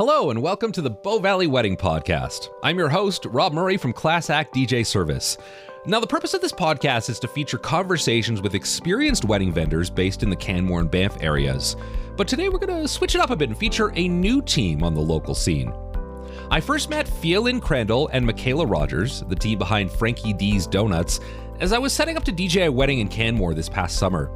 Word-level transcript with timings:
Hello, 0.00 0.30
and 0.30 0.40
welcome 0.40 0.72
to 0.72 0.80
the 0.80 0.88
Bow 0.88 1.18
Valley 1.18 1.46
Wedding 1.46 1.76
Podcast. 1.76 2.48
I'm 2.62 2.78
your 2.78 2.88
host, 2.88 3.26
Rob 3.26 3.52
Murray 3.52 3.76
from 3.76 3.92
Class 3.92 4.30
Act 4.30 4.54
DJ 4.54 4.86
Service. 4.86 5.36
Now, 5.84 6.00
the 6.00 6.06
purpose 6.06 6.32
of 6.32 6.40
this 6.40 6.54
podcast 6.54 7.10
is 7.10 7.18
to 7.18 7.28
feature 7.28 7.58
conversations 7.58 8.40
with 8.40 8.54
experienced 8.54 9.26
wedding 9.26 9.52
vendors 9.52 9.90
based 9.90 10.22
in 10.22 10.30
the 10.30 10.36
Canmore 10.36 10.80
and 10.80 10.90
Banff 10.90 11.22
areas. 11.22 11.76
But 12.16 12.28
today 12.28 12.48
we're 12.48 12.60
going 12.60 12.80
to 12.80 12.88
switch 12.88 13.14
it 13.14 13.20
up 13.20 13.28
a 13.28 13.36
bit 13.36 13.50
and 13.50 13.58
feature 13.58 13.92
a 13.94 14.08
new 14.08 14.40
team 14.40 14.82
on 14.82 14.94
the 14.94 15.02
local 15.02 15.34
scene. 15.34 15.70
I 16.50 16.62
first 16.62 16.88
met 16.88 17.06
Fialin 17.06 17.60
Crandall 17.60 18.08
and 18.08 18.24
Michaela 18.24 18.64
Rogers, 18.64 19.22
the 19.28 19.36
team 19.36 19.58
behind 19.58 19.92
Frankie 19.92 20.32
D's 20.32 20.66
Donuts, 20.66 21.20
as 21.60 21.74
I 21.74 21.78
was 21.78 21.92
setting 21.92 22.16
up 22.16 22.24
to 22.24 22.32
DJ 22.32 22.68
a 22.68 22.72
wedding 22.72 23.00
in 23.00 23.08
Canmore 23.08 23.52
this 23.52 23.68
past 23.68 23.98
summer. 23.98 24.30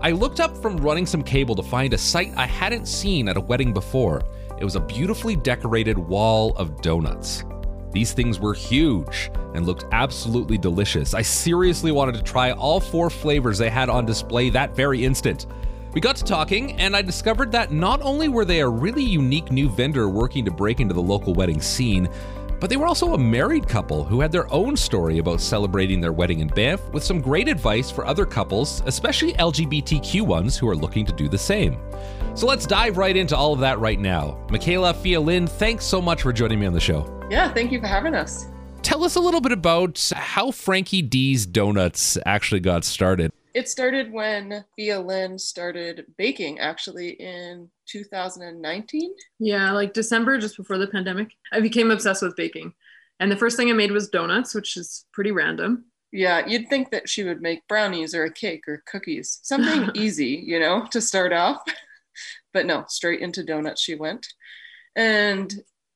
I 0.00 0.12
looked 0.12 0.40
up 0.40 0.56
from 0.56 0.78
running 0.78 1.04
some 1.04 1.22
cable 1.22 1.54
to 1.56 1.62
find 1.62 1.92
a 1.92 1.98
site 1.98 2.32
I 2.34 2.46
hadn't 2.46 2.86
seen 2.86 3.28
at 3.28 3.36
a 3.36 3.42
wedding 3.42 3.74
before. 3.74 4.22
It 4.62 4.64
was 4.64 4.76
a 4.76 4.80
beautifully 4.80 5.34
decorated 5.34 5.98
wall 5.98 6.54
of 6.56 6.80
donuts. 6.82 7.42
These 7.90 8.12
things 8.12 8.38
were 8.38 8.54
huge 8.54 9.28
and 9.56 9.66
looked 9.66 9.86
absolutely 9.90 10.56
delicious. 10.56 11.14
I 11.14 11.22
seriously 11.22 11.90
wanted 11.90 12.14
to 12.14 12.22
try 12.22 12.52
all 12.52 12.78
four 12.78 13.10
flavors 13.10 13.58
they 13.58 13.70
had 13.70 13.88
on 13.88 14.06
display 14.06 14.50
that 14.50 14.76
very 14.76 15.04
instant. 15.04 15.46
We 15.94 16.00
got 16.00 16.14
to 16.14 16.22
talking, 16.24 16.74
and 16.74 16.94
I 16.94 17.02
discovered 17.02 17.50
that 17.50 17.72
not 17.72 18.02
only 18.02 18.28
were 18.28 18.44
they 18.44 18.60
a 18.60 18.68
really 18.68 19.02
unique 19.02 19.50
new 19.50 19.68
vendor 19.68 20.08
working 20.08 20.44
to 20.44 20.52
break 20.52 20.78
into 20.78 20.94
the 20.94 21.02
local 21.02 21.34
wedding 21.34 21.60
scene, 21.60 22.08
but 22.60 22.70
they 22.70 22.76
were 22.76 22.86
also 22.86 23.14
a 23.14 23.18
married 23.18 23.66
couple 23.66 24.04
who 24.04 24.20
had 24.20 24.30
their 24.30 24.48
own 24.54 24.76
story 24.76 25.18
about 25.18 25.40
celebrating 25.40 26.00
their 26.00 26.12
wedding 26.12 26.38
in 26.38 26.46
Banff 26.46 26.88
with 26.92 27.02
some 27.02 27.20
great 27.20 27.48
advice 27.48 27.90
for 27.90 28.06
other 28.06 28.24
couples, 28.24 28.80
especially 28.86 29.32
LGBTQ 29.32 30.22
ones 30.22 30.56
who 30.56 30.68
are 30.68 30.76
looking 30.76 31.04
to 31.04 31.12
do 31.12 31.28
the 31.28 31.36
same. 31.36 31.80
So 32.34 32.46
let's 32.46 32.66
dive 32.66 32.96
right 32.96 33.14
into 33.14 33.36
all 33.36 33.52
of 33.52 33.60
that 33.60 33.78
right 33.78 34.00
now. 34.00 34.38
Michaela 34.50 34.94
Fia 34.94 35.20
Fialin, 35.20 35.46
thanks 35.46 35.84
so 35.84 36.00
much 36.00 36.22
for 36.22 36.32
joining 36.32 36.58
me 36.58 36.66
on 36.66 36.72
the 36.72 36.80
show. 36.80 37.06
Yeah, 37.30 37.52
thank 37.52 37.70
you 37.70 37.78
for 37.78 37.86
having 37.86 38.14
us. 38.14 38.46
Tell 38.80 39.04
us 39.04 39.16
a 39.16 39.20
little 39.20 39.42
bit 39.42 39.52
about 39.52 40.10
how 40.14 40.50
Frankie 40.50 41.02
D's 41.02 41.44
Donuts 41.44 42.16
actually 42.24 42.60
got 42.60 42.84
started. 42.84 43.32
It 43.54 43.68
started 43.68 44.10
when 44.12 44.64
Fialin 44.78 45.38
started 45.38 46.06
baking 46.16 46.58
actually 46.58 47.10
in 47.10 47.68
2019. 47.86 49.12
Yeah, 49.38 49.70
like 49.72 49.92
December, 49.92 50.38
just 50.38 50.56
before 50.56 50.78
the 50.78 50.86
pandemic. 50.86 51.34
I 51.52 51.60
became 51.60 51.90
obsessed 51.90 52.22
with 52.22 52.34
baking. 52.34 52.72
And 53.20 53.30
the 53.30 53.36
first 53.36 53.58
thing 53.58 53.68
I 53.68 53.74
made 53.74 53.92
was 53.92 54.08
donuts, 54.08 54.54
which 54.54 54.78
is 54.78 55.04
pretty 55.12 55.32
random. 55.32 55.84
Yeah, 56.12 56.46
you'd 56.46 56.68
think 56.68 56.90
that 56.90 57.10
she 57.10 57.24
would 57.24 57.42
make 57.42 57.68
brownies 57.68 58.14
or 58.14 58.24
a 58.24 58.32
cake 58.32 58.66
or 58.66 58.82
cookies, 58.86 59.38
something 59.42 59.90
easy, 59.94 60.42
you 60.46 60.58
know, 60.58 60.86
to 60.90 61.00
start 61.00 61.34
off. 61.34 61.62
But 62.52 62.66
no, 62.66 62.84
straight 62.88 63.20
into 63.20 63.44
donuts 63.44 63.82
she 63.82 63.94
went. 63.94 64.26
And 64.96 65.52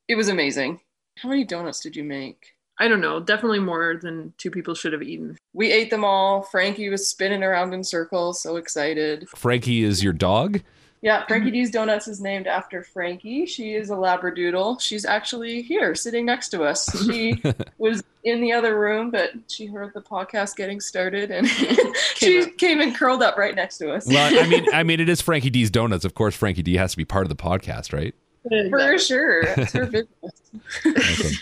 it 0.09 0.17
was 0.17 0.28
amazing. 0.28 0.81
How 1.19 1.28
many 1.28 1.45
donuts 1.45 1.81
did 1.81 1.97
you 1.97 2.05
make? 2.05 2.53
I 2.78 2.89
don't 2.89 3.00
know, 3.00 3.20
definitely 3.20 3.61
more 3.61 3.97
than 3.97 4.34
two 4.37 4.50
people 4.50 4.75
should 4.75 4.92
have 4.92 5.03
eaten. 5.03 5.39
We 5.55 5.72
ate 5.72 5.89
them 5.89 6.05
all. 6.05 6.42
Frankie 6.42 6.91
was 6.91 7.09
spinning 7.09 7.42
around 7.42 7.72
in 7.72 7.83
circles, 7.83 8.42
so 8.42 8.56
excited. 8.56 9.27
Frankie 9.31 9.83
is 9.83 10.05
your 10.05 10.12
dog? 10.12 10.61
Yeah, 11.07 11.25
Frankie 11.29 11.53
D's 11.53 11.71
Donuts 11.71 12.09
is 12.09 12.21
named 12.21 12.49
after 12.49 12.83
Frankie. 12.83 13.47
She 13.47 13.75
is 13.75 13.91
a 13.91 13.95
Labradoodle. 13.95 14.81
She's 14.81 15.05
actually 15.05 15.62
here 15.62 15.95
sitting 15.95 16.27
next 16.27 16.49
to 16.49 16.65
us. 16.65 16.91
She 17.07 17.41
was 17.79 18.03
in 18.25 18.41
the 18.41 18.53
other 18.53 18.77
room, 18.77 19.12
but 19.12 19.31
she 19.47 19.67
heard 19.67 19.95
the 19.95 20.03
podcast 20.03 20.57
getting 20.57 20.81
started 20.81 21.31
and 21.31 21.47
she 22.17 22.43
came, 22.43 22.51
came 22.57 22.81
and 22.81 22.97
curled 22.97 23.23
up 23.23 23.39
right 23.39 23.55
next 23.55 23.79
to 23.79 23.93
us. 23.93 24.09
Well, 24.09 24.45
I 24.45 24.49
mean, 24.49 24.67
I 24.75 24.83
mean, 24.83 24.99
it 24.99 25.09
is 25.09 25.21
Frankie 25.21 25.49
D's 25.49 25.71
Donuts. 25.71 26.05
Of 26.05 26.15
course, 26.15 26.34
Frankie 26.34 26.65
D 26.65 26.75
has 26.75 26.91
to 26.91 26.97
be 26.97 27.05
part 27.05 27.25
of 27.25 27.29
the 27.29 27.37
podcast, 27.37 27.93
right? 27.93 28.15
For 28.71 28.99
sure. 28.99 29.43
It's 29.43 29.73
her 29.73 29.87
business. 29.87 30.09
Awesome. 30.84 31.33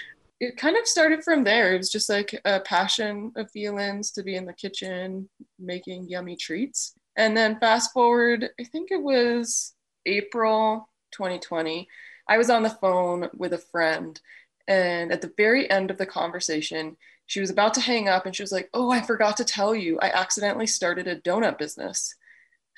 It 0.40 0.58
kind 0.58 0.76
of 0.76 0.86
started 0.86 1.24
from 1.24 1.44
there. 1.44 1.74
It 1.74 1.78
was 1.78 1.90
just 1.90 2.10
like 2.10 2.38
a 2.44 2.60
passion 2.60 3.32
of 3.36 3.50
Fialin's 3.50 4.10
to 4.10 4.22
be 4.22 4.36
in 4.36 4.44
the 4.44 4.52
kitchen 4.52 5.28
making 5.58 6.08
yummy 6.08 6.36
treats 6.36 6.94
and 7.16 7.36
then 7.36 7.58
fast 7.60 7.92
forward, 7.92 8.50
I 8.60 8.64
think 8.64 8.90
it 8.90 9.02
was 9.02 9.74
April 10.06 10.88
2020. 11.12 11.88
I 12.28 12.38
was 12.38 12.50
on 12.50 12.62
the 12.62 12.70
phone 12.70 13.28
with 13.36 13.52
a 13.52 13.58
friend, 13.58 14.20
and 14.66 15.12
at 15.12 15.20
the 15.20 15.32
very 15.36 15.70
end 15.70 15.90
of 15.90 15.98
the 15.98 16.06
conversation, 16.06 16.96
she 17.26 17.40
was 17.40 17.50
about 17.50 17.74
to 17.74 17.80
hang 17.80 18.08
up 18.08 18.26
and 18.26 18.34
she 18.34 18.42
was 18.42 18.52
like, 18.52 18.68
Oh, 18.74 18.90
I 18.90 19.00
forgot 19.00 19.36
to 19.38 19.44
tell 19.44 19.74
you, 19.74 19.98
I 20.00 20.10
accidentally 20.10 20.66
started 20.66 21.06
a 21.06 21.20
donut 21.20 21.58
business. 21.58 22.14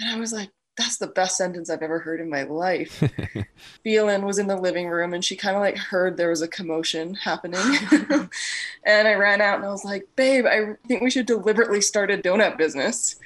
And 0.00 0.10
I 0.10 0.18
was 0.18 0.32
like, 0.32 0.50
That's 0.76 0.98
the 0.98 1.08
best 1.08 1.36
sentence 1.36 1.68
I've 1.68 1.82
ever 1.82 1.98
heard 1.98 2.20
in 2.20 2.28
my 2.28 2.44
life. 2.44 3.00
Fialin 3.84 4.22
was 4.22 4.38
in 4.38 4.46
the 4.46 4.56
living 4.56 4.88
room 4.88 5.14
and 5.14 5.24
she 5.24 5.36
kind 5.36 5.56
of 5.56 5.62
like 5.62 5.76
heard 5.76 6.16
there 6.16 6.30
was 6.30 6.42
a 6.42 6.48
commotion 6.48 7.14
happening. 7.14 7.60
and 8.84 9.08
I 9.08 9.14
ran 9.14 9.40
out 9.40 9.56
and 9.56 9.64
I 9.64 9.70
was 9.70 9.84
like, 9.84 10.06
Babe, 10.16 10.46
I 10.46 10.74
think 10.86 11.02
we 11.02 11.10
should 11.10 11.26
deliberately 11.26 11.80
start 11.80 12.10
a 12.10 12.18
donut 12.18 12.56
business 12.56 13.16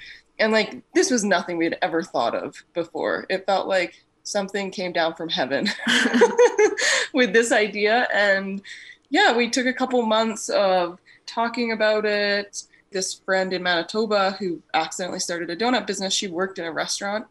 and 0.41 0.53
like 0.53 0.83
this 0.95 1.11
was 1.11 1.23
nothing 1.23 1.56
we 1.56 1.65
had 1.65 1.78
ever 1.83 2.03
thought 2.03 2.34
of 2.34 2.65
before. 2.73 3.27
It 3.28 3.47
felt 3.47 3.69
like 3.69 3.95
something 4.23 4.71
came 4.71 4.93
down 4.93 5.15
from 5.15 5.28
heaven 5.28 5.69
with 7.15 7.33
this 7.33 7.53
idea. 7.53 8.09
And 8.12 8.62
yeah 9.11 9.37
we 9.37 9.51
took 9.51 9.67
a 9.67 9.73
couple 9.73 10.03
months 10.03 10.49
of 10.49 10.99
talking 11.27 11.73
about 11.73 12.06
it. 12.06 12.65
This 12.91 13.15
friend 13.15 13.53
in 13.53 13.62
manitoba 13.62 14.33
who 14.33 14.61
accidentally 14.75 15.21
started 15.21 15.51
a 15.51 15.56
donut 15.56 15.87
business 15.87 16.12
she 16.12 16.27
worked 16.27 16.59
in 16.59 16.65
a 16.65 16.72
restaurant 16.72 17.27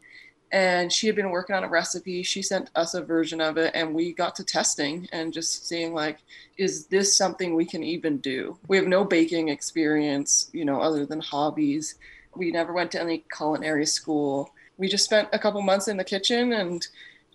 and 0.51 0.91
she 0.91 1.05
had 1.05 1.15
been 1.15 1.29
working 1.29 1.55
on 1.55 1.63
a 1.63 1.69
recipe. 1.69 2.23
She 2.23 2.41
sent 2.41 2.71
us 2.75 2.95
a 2.95 3.03
version 3.03 3.39
of 3.39 3.57
it 3.57 3.71
and 3.75 3.93
we 3.93 4.13
got 4.13 4.35
to 4.37 4.43
testing 4.43 5.07
and 5.11 5.33
just 5.33 5.67
seeing 5.67 5.93
like 5.93 6.19
is 6.57 6.85
this 6.87 7.17
something 7.17 7.55
we 7.55 7.65
can 7.65 7.83
even 7.83 8.17
do? 8.17 8.57
We 8.67 8.77
have 8.77 8.87
no 8.87 9.03
baking 9.03 9.49
experience 9.49 10.51
you 10.53 10.63
know 10.63 10.79
other 10.79 11.07
than 11.07 11.21
hobbies 11.21 11.95
we 12.35 12.51
never 12.51 12.73
went 12.73 12.91
to 12.91 13.01
any 13.01 13.23
culinary 13.35 13.85
school. 13.85 14.51
We 14.77 14.87
just 14.87 15.05
spent 15.05 15.29
a 15.33 15.39
couple 15.39 15.61
months 15.61 15.87
in 15.87 15.97
the 15.97 16.03
kitchen 16.03 16.53
and 16.53 16.87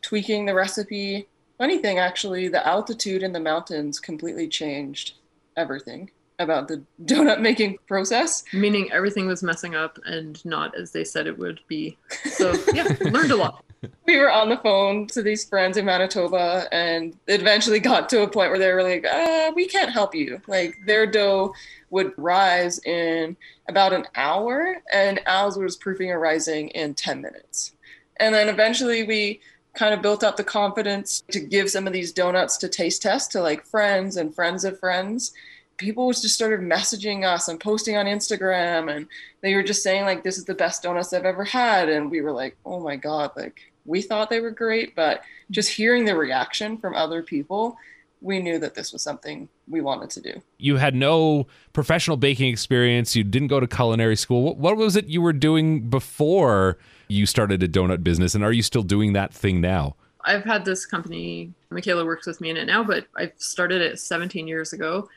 tweaking 0.02 0.46
the 0.46 0.54
recipe. 0.54 1.28
Funny 1.58 1.78
thing, 1.78 1.98
actually, 1.98 2.48
the 2.48 2.66
altitude 2.66 3.22
in 3.22 3.32
the 3.32 3.40
mountains 3.40 4.00
completely 4.00 4.48
changed 4.48 5.14
everything 5.56 6.10
about 6.38 6.68
the 6.68 6.82
donut 7.04 7.40
making 7.40 7.78
process. 7.86 8.44
Meaning 8.52 8.90
everything 8.92 9.26
was 9.26 9.42
messing 9.42 9.74
up 9.74 9.98
and 10.04 10.44
not 10.44 10.74
as 10.74 10.92
they 10.92 11.04
said 11.04 11.26
it 11.26 11.38
would 11.38 11.60
be. 11.68 11.96
So, 12.24 12.54
yeah, 12.72 12.88
learned 13.00 13.30
a 13.30 13.36
lot. 13.36 13.64
We 14.06 14.18
were 14.18 14.30
on 14.30 14.48
the 14.48 14.56
phone 14.58 15.06
to 15.08 15.22
these 15.22 15.44
friends 15.44 15.76
in 15.76 15.84
Manitoba, 15.84 16.68
and 16.72 17.16
it 17.26 17.40
eventually 17.40 17.80
got 17.80 18.08
to 18.10 18.22
a 18.22 18.28
point 18.28 18.50
where 18.50 18.58
they 18.58 18.72
were 18.72 18.82
like, 18.82 19.06
uh, 19.06 19.52
we 19.54 19.66
can't 19.66 19.90
help 19.90 20.14
you. 20.14 20.40
Like, 20.46 20.76
their 20.86 21.06
dough 21.06 21.54
would 21.90 22.12
rise 22.16 22.78
in 22.84 23.36
about 23.68 23.92
an 23.92 24.04
hour, 24.14 24.82
and 24.92 25.20
ours 25.26 25.56
was 25.56 25.76
proofing 25.76 26.10
and 26.10 26.20
rising 26.20 26.68
in 26.68 26.94
10 26.94 27.20
minutes. 27.20 27.72
And 28.18 28.34
then 28.34 28.48
eventually 28.48 29.04
we 29.04 29.40
kind 29.74 29.92
of 29.92 30.02
built 30.02 30.24
up 30.24 30.36
the 30.36 30.44
confidence 30.44 31.22
to 31.32 31.40
give 31.40 31.70
some 31.70 31.86
of 31.86 31.92
these 31.92 32.12
donuts 32.12 32.56
to 32.58 32.68
taste 32.68 33.02
test 33.02 33.32
to 33.32 33.40
like 33.40 33.66
friends 33.66 34.16
and 34.16 34.34
friends 34.34 34.64
of 34.64 34.78
friends. 34.78 35.32
People 35.76 36.12
just 36.12 36.34
started 36.34 36.60
messaging 36.60 37.24
us 37.24 37.48
and 37.48 37.58
posting 37.58 37.96
on 37.96 38.06
Instagram, 38.06 38.94
and 38.94 39.08
they 39.40 39.56
were 39.56 39.62
just 39.64 39.82
saying, 39.82 40.04
like, 40.04 40.22
this 40.22 40.38
is 40.38 40.44
the 40.44 40.54
best 40.54 40.84
donuts 40.84 41.12
I've 41.12 41.24
ever 41.24 41.42
had. 41.42 41.88
And 41.88 42.12
we 42.12 42.20
were 42.20 42.30
like, 42.30 42.56
oh 42.64 42.78
my 42.78 42.94
God, 42.94 43.32
like, 43.36 43.60
we 43.84 44.02
thought 44.02 44.30
they 44.30 44.40
were 44.40 44.50
great, 44.50 44.94
but 44.94 45.22
just 45.50 45.70
hearing 45.70 46.04
the 46.04 46.16
reaction 46.16 46.78
from 46.78 46.94
other 46.94 47.22
people 47.22 47.76
we 48.24 48.40
knew 48.40 48.58
that 48.58 48.74
this 48.74 48.92
was 48.92 49.02
something 49.02 49.48
we 49.68 49.82
wanted 49.82 50.08
to 50.10 50.20
do. 50.20 50.42
You 50.56 50.76
had 50.76 50.94
no 50.94 51.46
professional 51.74 52.16
baking 52.16 52.50
experience. 52.50 53.14
You 53.14 53.22
didn't 53.22 53.48
go 53.48 53.60
to 53.60 53.66
culinary 53.66 54.16
school. 54.16 54.56
What, 54.56 54.76
was 54.78 54.96
it 54.96 55.06
you 55.06 55.20
were 55.20 55.34
doing 55.34 55.90
before 55.90 56.78
you 57.06 57.26
started 57.26 57.62
a 57.62 57.68
donut 57.68 58.02
business? 58.02 58.34
And 58.34 58.42
are 58.42 58.52
you 58.52 58.62
still 58.62 58.82
doing 58.82 59.12
that 59.12 59.32
thing 59.32 59.60
now? 59.60 59.96
I've 60.24 60.44
had 60.44 60.64
this 60.64 60.86
company, 60.86 61.52
Michaela 61.68 62.06
works 62.06 62.26
with 62.26 62.40
me 62.40 62.48
in 62.48 62.56
it 62.56 62.64
now, 62.64 62.82
but 62.82 63.06
I 63.14 63.30
started 63.36 63.82
it 63.82 64.00
17 64.00 64.48
years 64.48 64.72
ago. 64.72 65.10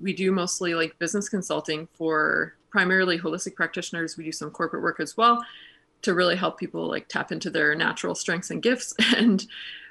We 0.00 0.14
do 0.14 0.32
mostly 0.32 0.74
like 0.74 0.98
business 0.98 1.28
consulting 1.28 1.86
for 1.92 2.54
primarily 2.70 3.18
holistic 3.18 3.56
practitioners. 3.56 4.16
We 4.16 4.24
do 4.24 4.32
some 4.32 4.50
corporate 4.50 4.82
work 4.82 5.00
as 5.00 5.18
well 5.18 5.44
to 6.04 6.14
really 6.14 6.36
help 6.36 6.58
people 6.58 6.88
like 6.88 7.08
tap 7.08 7.32
into 7.32 7.50
their 7.50 7.74
natural 7.74 8.14
strengths 8.14 8.50
and 8.50 8.62
gifts. 8.62 8.94
And 9.16 9.46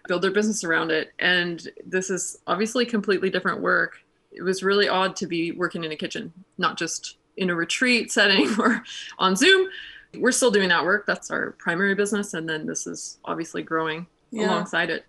build 0.07 0.21
their 0.21 0.31
business 0.31 0.63
around 0.63 0.91
it. 0.91 1.13
And 1.19 1.67
this 1.85 2.09
is 2.09 2.37
obviously 2.47 2.85
completely 2.85 3.29
different 3.29 3.61
work. 3.61 3.97
It 4.31 4.41
was 4.41 4.63
really 4.63 4.89
odd 4.89 5.15
to 5.17 5.27
be 5.27 5.51
working 5.51 5.83
in 5.83 5.91
a 5.91 5.95
kitchen, 5.95 6.33
not 6.57 6.77
just 6.77 7.17
in 7.37 7.49
a 7.49 7.55
retreat 7.55 8.11
setting 8.17 8.49
or 8.59 8.83
on 9.19 9.35
Zoom. 9.35 9.69
We're 10.15 10.31
still 10.31 10.51
doing 10.51 10.69
that 10.69 10.83
work. 10.83 11.05
That's 11.05 11.31
our 11.31 11.51
primary 11.51 11.95
business. 11.95 12.33
And 12.33 12.47
then 12.47 12.65
this 12.65 12.85
is 12.85 13.17
obviously 13.25 13.63
growing 13.63 14.07
yeah. 14.31 14.47
alongside 14.47 14.89
it. 14.89 15.05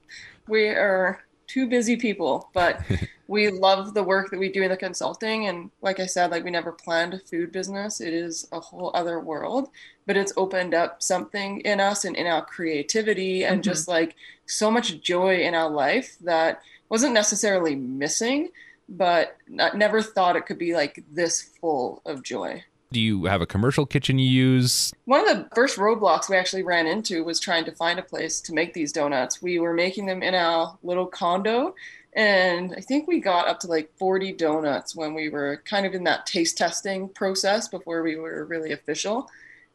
We 0.49 0.69
are 0.69 1.21
two 1.47 1.69
busy 1.69 1.97
people, 1.97 2.49
but 2.55 2.81
we 3.27 3.49
love 3.49 3.95
the 3.95 4.03
work 4.03 4.31
that 4.31 4.39
we 4.39 4.51
do 4.51 4.63
in 4.63 4.71
the 4.71 4.77
consulting. 4.77 5.47
And 5.47 5.71
like 5.81 6.01
I 6.01 6.07
said, 6.07 6.31
like 6.31 6.45
we 6.45 6.51
never 6.51 6.73
planned 6.73 7.15
a 7.15 7.19
food 7.19 7.53
business. 7.53 8.01
It 8.01 8.13
is 8.13 8.47
a 8.53 8.61
whole 8.61 8.91
other 8.95 9.21
world, 9.21 9.71
but 10.07 10.17
it's 10.17 10.33
opened 10.37 10.75
up 10.75 11.03
something 11.03 11.61
in 11.61 11.81
us 11.81 12.05
and 12.05 12.17
in 12.17 12.27
our 12.27 12.45
creativity 12.45 13.45
and 13.45 13.57
mm-hmm. 13.57 13.71
just 13.71 13.89
like 13.89 14.15
so 14.47 14.71
much 14.71 15.01
joy 15.01 15.41
in 15.41 15.55
our 15.55 15.71
life 15.71 16.17
that 16.21 16.61
wasn't 16.89 17.15
necessarily 17.15 17.75
missing, 17.75 18.51
but 18.89 19.37
never 19.49 20.03
thought 20.03 20.37
it 20.37 20.47
could 20.47 20.59
be 20.59 20.75
like 20.75 21.03
this 21.11 21.43
full 21.61 22.03
of 22.05 22.23
joy. 22.23 22.63
Do 22.93 23.01
you 23.01 23.25
have 23.25 23.41
a 23.41 23.47
commercial 23.47 23.87
kitchen 23.87 24.21
you 24.21 24.31
use? 24.31 24.93
One 25.07 25.29
of 25.29 25.37
the 25.37 25.49
first 25.53 25.79
roadblocks 25.79 26.29
we 26.29 26.37
actually 26.37 26.63
ran 26.63 26.87
into 26.87 27.25
was 27.25 27.41
trying 27.41 27.65
to 27.65 27.73
find 27.73 27.99
a 27.99 28.03
place 28.03 28.41
to 28.43 28.53
make 28.53 28.73
these 28.73 28.93
donuts. 28.93 29.43
We 29.43 29.59
were 29.59 29.73
making 29.73 30.07
them 30.07 30.23
in 30.23 30.35
our 30.35 30.79
little 30.85 31.07
condo 31.07 31.75
and 32.15 32.75
I 32.77 32.81
think 32.81 33.09
we 33.09 33.19
got 33.19 33.49
up 33.49 33.59
to 33.61 33.67
like 33.67 33.91
40 33.99 34.33
donuts 34.33 34.95
when 34.95 35.15
we 35.15 35.29
were 35.29 35.63
kind 35.65 35.85
of 35.85 35.95
in 35.95 36.05
that 36.05 36.27
taste 36.27 36.57
testing 36.57 37.09
process 37.09 37.67
before 37.67 38.03
we 38.03 38.17
were 38.17 38.45
really 38.45 38.73
official. 38.73 39.29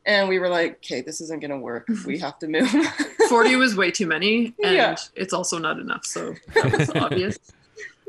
And 0.05 0.29
we 0.29 0.39
were 0.39 0.47
like, 0.47 0.77
okay, 0.77 1.01
this 1.01 1.19
isn't 1.19 1.41
going 1.41 1.51
to 1.51 1.57
work. 1.57 1.87
Mm-hmm. 1.87 2.07
We 2.07 2.17
have 2.19 2.39
to 2.39 2.47
move. 2.47 2.69
40 3.29 3.55
was 3.57 3.75
way 3.75 3.91
too 3.91 4.07
many. 4.07 4.53
And 4.63 4.75
yeah. 4.75 4.95
it's 5.15 5.33
also 5.33 5.57
not 5.57 5.79
enough. 5.79 6.05
So 6.05 6.33
that 6.53 6.77
was 6.77 6.89
obvious. 6.91 7.37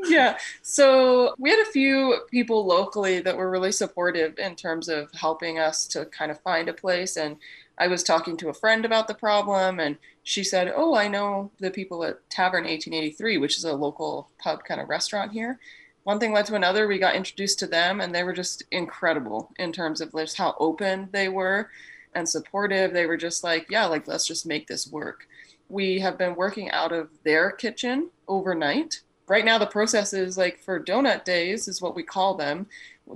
yeah. 0.04 0.38
So 0.62 1.34
we 1.38 1.50
had 1.50 1.58
a 1.58 1.70
few 1.72 2.20
people 2.30 2.64
locally 2.64 3.18
that 3.20 3.36
were 3.36 3.50
really 3.50 3.72
supportive 3.72 4.38
in 4.38 4.54
terms 4.54 4.88
of 4.88 5.10
helping 5.12 5.58
us 5.58 5.86
to 5.88 6.06
kind 6.06 6.30
of 6.30 6.40
find 6.40 6.68
a 6.68 6.72
place. 6.72 7.16
And 7.16 7.36
I 7.80 7.88
was 7.88 8.02
talking 8.02 8.36
to 8.36 8.50
a 8.50 8.54
friend 8.54 8.84
about 8.84 9.08
the 9.08 9.14
problem, 9.14 9.80
and 9.80 9.96
she 10.22 10.44
said, 10.44 10.70
Oh, 10.76 10.94
I 10.94 11.08
know 11.08 11.50
the 11.58 11.70
people 11.70 12.04
at 12.04 12.28
Tavern 12.28 12.64
1883, 12.64 13.38
which 13.38 13.56
is 13.56 13.64
a 13.64 13.72
local 13.72 14.28
pub 14.38 14.64
kind 14.64 14.82
of 14.82 14.90
restaurant 14.90 15.32
here. 15.32 15.58
One 16.02 16.20
thing 16.20 16.34
led 16.34 16.44
to 16.46 16.54
another. 16.54 16.86
We 16.86 16.98
got 16.98 17.16
introduced 17.16 17.58
to 17.60 17.66
them, 17.66 17.98
and 17.98 18.14
they 18.14 18.22
were 18.22 18.34
just 18.34 18.64
incredible 18.70 19.50
in 19.58 19.72
terms 19.72 20.02
of 20.02 20.12
just 20.12 20.36
how 20.36 20.54
open 20.58 21.08
they 21.12 21.30
were 21.30 21.70
and 22.14 22.28
supportive. 22.28 22.92
They 22.92 23.06
were 23.06 23.16
just 23.16 23.42
like, 23.42 23.70
Yeah, 23.70 23.86
like, 23.86 24.06
let's 24.06 24.26
just 24.26 24.44
make 24.44 24.66
this 24.66 24.86
work. 24.86 25.26
We 25.70 26.00
have 26.00 26.18
been 26.18 26.34
working 26.34 26.70
out 26.70 26.92
of 26.92 27.08
their 27.24 27.50
kitchen 27.50 28.10
overnight. 28.28 29.00
Right 29.26 29.44
now, 29.44 29.56
the 29.56 29.66
process 29.66 30.12
is 30.12 30.36
like 30.36 30.58
for 30.58 30.78
donut 30.78 31.24
days, 31.24 31.66
is 31.66 31.80
what 31.80 31.96
we 31.96 32.02
call 32.02 32.34
them 32.34 32.66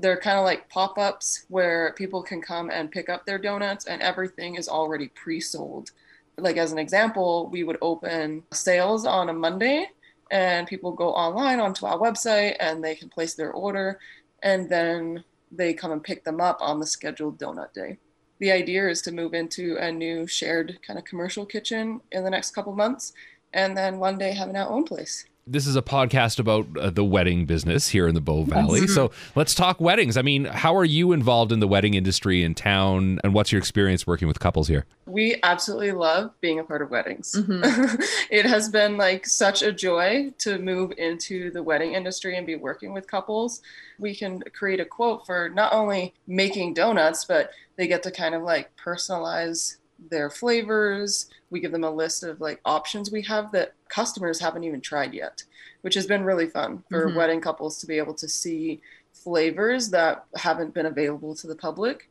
they're 0.01 0.21
kind 0.21 0.39
of 0.39 0.45
like 0.45 0.69
pop-ups 0.69 1.47
where 1.49 1.93
people 1.97 2.23
can 2.23 2.41
come 2.41 2.71
and 2.71 2.91
pick 2.91 3.09
up 3.09 3.25
their 3.25 3.39
donuts 3.39 3.87
and 3.87 4.03
everything 4.03 4.57
is 4.57 4.69
already 4.69 5.09
pre-sold. 5.09 5.91
Like 6.39 6.57
as 6.57 6.73
an 6.73 6.79
example 6.79 7.49
we 7.51 7.65
would 7.65 7.79
open 7.81 8.43
sales 8.53 9.07
on 9.07 9.29
a 9.29 9.33
monday 9.33 9.89
and 10.31 10.67
people 10.67 10.93
go 10.93 11.11
online 11.11 11.61
onto 11.61 11.87
our 11.87 11.99
website 11.99 12.57
and 12.61 12.83
they 12.83 12.95
can 12.95 13.09
place 13.09 13.35
their 13.35 13.53
order 13.53 13.99
and 14.43 14.69
then 14.69 15.23
they 15.53 15.73
come 15.73 15.93
and 15.93 16.03
pick 16.03 16.25
them 16.25 16.41
up 16.41 16.59
on 16.61 16.81
the 16.81 16.87
scheduled 16.87 17.39
donut 17.39 17.73
day. 17.73 17.99
The 18.41 18.51
idea 18.51 18.89
is 18.89 19.01
to 19.03 19.13
move 19.13 19.33
into 19.33 19.77
a 19.79 19.93
new 19.93 20.27
shared 20.27 20.79
kind 20.87 20.99
of 20.99 21.05
commercial 21.05 21.47
kitchen 21.47 22.01
in 22.11 22.25
the 22.25 22.31
next 22.31 22.55
couple 22.55 22.75
months 22.75 23.13
and 23.53 23.77
then 23.77 23.99
one 23.99 24.19
day 24.19 24.33
having 24.33 24.57
our 24.57 24.69
own 24.69 24.85
place 24.85 25.27
this 25.47 25.67
is 25.67 25.77
a 25.77 25.83
podcast 25.83 26.39
about 26.39 26.67
uh, 26.79 26.89
the 26.89 27.05
wedding 27.05 27.45
business 27.45 27.89
here 27.89 28.09
in 28.09 28.15
the 28.15 28.21
Bow 28.21 28.45
Valley. 28.45 28.87
So 28.87 29.11
let's 29.35 29.55
talk 29.55 29.81
weddings. 29.81 30.17
I 30.17 30.23
mean, 30.23 30.47
how 30.47 30.75
are 30.75 30.85
you 30.85 31.13
involved 31.13 31.53
in 31.53 31.61
the 31.61 31.69
wedding 31.69 31.95
industry 31.95 32.43
in 32.43 32.55
town, 32.55 33.19
and 33.23 33.35
what's 33.35 33.53
your 33.53 33.59
experience 33.59 34.07
working 34.07 34.27
with 34.27 34.41
couples 34.41 34.69
here? 34.69 34.87
We 35.07 35.37
absolutely 35.43 35.93
love 35.93 36.31
being 36.41 36.59
a 36.59 36.65
part 36.65 36.81
of 36.81 36.91
weddings. 36.91 37.35
Mm-hmm. 37.37 38.03
it 38.31 38.47
has 38.47 38.71
been 38.71 38.97
like 38.97 39.27
such 39.27 39.63
a 39.63 39.71
joy 39.71 40.33
to 40.39 40.59
move 40.59 40.93
into 40.97 41.51
the 41.51 41.63
wedding 41.63 41.93
industry 41.93 42.37
and 42.37 42.47
be 42.47 42.57
working 42.57 42.95
with 42.95 43.07
couples. 43.07 43.61
We 43.99 44.15
can 44.15 44.43
create 44.55 44.81
a 44.81 44.85
quote 44.85 45.27
for 45.27 45.51
not 45.51 45.75
only 45.75 46.15
making 46.27 46.75
donuts, 46.75 47.27
but 47.27 47.51
they 47.77 47.87
get 47.87 48.03
to 48.05 48.11
kind 48.11 48.35
of 48.35 48.43
like 48.43 48.71
personalize 48.77 49.77
their 50.11 50.31
flavors. 50.31 51.29
We 51.51 51.61
give 51.61 51.73
them 51.73 51.85
a 51.85 51.91
list 51.91 52.25
of 52.25 52.41
like 52.41 52.61
options 52.65 53.11
we 53.11 53.23
have 53.23 53.53
that 53.53 53.75
customers 53.95 54.41
haven't 54.41 54.65
even 54.65 54.81
tried 54.81 55.15
yet, 55.15 55.45
which 55.83 55.95
has 55.95 56.07
been 56.07 56.25
really 56.25 56.49
fun 56.49 56.83
for 56.91 57.07
mm-hmm. 57.07 57.17
wedding 57.17 57.41
couples 57.41 57.79
to 57.79 57.87
be 57.87 57.99
able 57.99 58.15
to 58.15 58.29
see 58.29 58.81
flavors 59.13 59.91
that 59.91 60.25
haven't 60.35 60.75
been 60.75 60.87
available 60.87 61.35
to 61.37 61.47
the 61.47 61.55
public. 61.55 62.11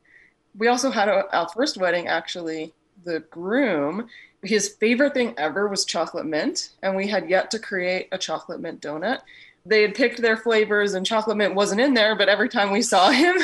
We 0.58 0.70
also 0.70 0.92
had 0.92 1.10
a, 1.10 1.26
our 1.36 1.50
first 1.50 1.78
wedding 1.78 2.08
actually. 2.08 2.74
The 3.04 3.20
groom, 3.32 4.08
his 4.44 4.70
favorite 4.70 5.14
thing 5.14 5.34
ever 5.38 5.68
was 5.68 5.84
chocolate 5.84 6.26
mint, 6.26 6.70
and 6.82 6.96
we 6.96 7.08
had 7.08 7.30
yet 7.30 7.52
to 7.52 7.60
create 7.60 8.08
a 8.12 8.18
chocolate 8.18 8.62
mint 8.62 8.80
donut 8.82 9.20
they 9.66 9.82
had 9.82 9.96
picked 9.96 10.22
their 10.22 10.36
flavors 10.36 10.94
and 10.94 11.06
chocolate 11.06 11.38
mint 11.38 11.56
wasn't 11.56 11.80
in 11.80 11.94
there 11.94 12.16
but 12.16 12.30
every 12.30 12.50
time 12.50 12.72
we 12.72 12.82
saw 12.82 13.10
him 13.24 13.36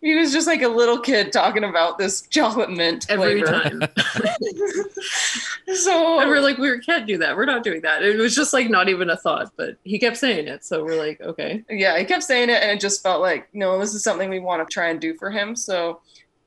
he 0.00 0.14
was 0.14 0.32
just 0.32 0.46
like 0.46 0.62
a 0.62 0.68
little 0.68 1.00
kid 1.00 1.32
talking 1.32 1.64
about 1.64 1.98
this 1.98 2.22
chocolate 2.22 2.70
mint 2.70 3.06
every 3.08 3.42
flavor. 3.42 3.62
time 3.62 3.82
so 5.74 6.20
and 6.20 6.28
we're 6.28 6.40
like 6.40 6.58
we 6.58 6.78
can't 6.80 7.06
do 7.06 7.18
that. 7.18 7.36
We're 7.36 7.44
not 7.44 7.64
doing 7.64 7.80
that. 7.82 8.02
It 8.02 8.16
was 8.16 8.34
just 8.34 8.52
like 8.52 8.70
not 8.70 8.88
even 8.88 9.10
a 9.10 9.16
thought 9.16 9.52
but 9.56 9.76
he 9.84 9.98
kept 9.98 10.16
saying 10.16 10.46
it. 10.46 10.64
So 10.64 10.84
we're 10.84 10.98
like 10.98 11.20
okay. 11.20 11.64
Yeah 11.68 11.98
he 11.98 12.04
kept 12.04 12.22
saying 12.22 12.50
it 12.50 12.62
and 12.62 12.72
it 12.72 12.80
just 12.80 13.02
felt 13.02 13.20
like 13.20 13.48
no 13.52 13.78
this 13.78 13.94
is 13.94 14.04
something 14.04 14.30
we 14.30 14.38
want 14.38 14.66
to 14.66 14.72
try 14.72 14.88
and 14.90 15.00
do 15.00 15.14
for 15.14 15.30
him. 15.30 15.56
So 15.56 16.00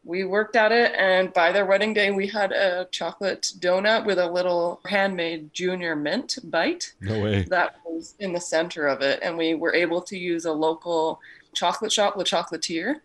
we 0.06 0.24
worked 0.24 0.56
at 0.56 0.72
it 0.72 0.94
and 0.96 1.34
by 1.34 1.52
their 1.52 1.66
wedding 1.66 1.94
day 1.94 2.12
we 2.12 2.28
had 2.28 2.52
a 2.52 2.88
chocolate 2.92 3.52
donut 3.60 4.06
with 4.06 4.18
a 4.18 4.32
little 4.32 4.80
handmade 4.86 5.54
junior 5.54 5.96
mint 5.96 6.40
bite. 6.46 6.94
No 7.02 7.22
way. 7.22 7.44
That 7.44 7.76
was 7.86 8.16
in 8.20 8.32
the 8.34 8.40
center 8.40 8.88
of 8.88 9.02
it 9.02 9.20
and 9.22 9.38
we 9.38 9.54
were 9.54 9.74
able 9.74 10.02
to 10.04 10.18
use 10.18 10.46
a 10.46 10.54
local 10.54 11.20
chocolate 11.54 11.92
shop 11.92 12.18
the 12.18 12.24
chocolatier. 12.24 12.96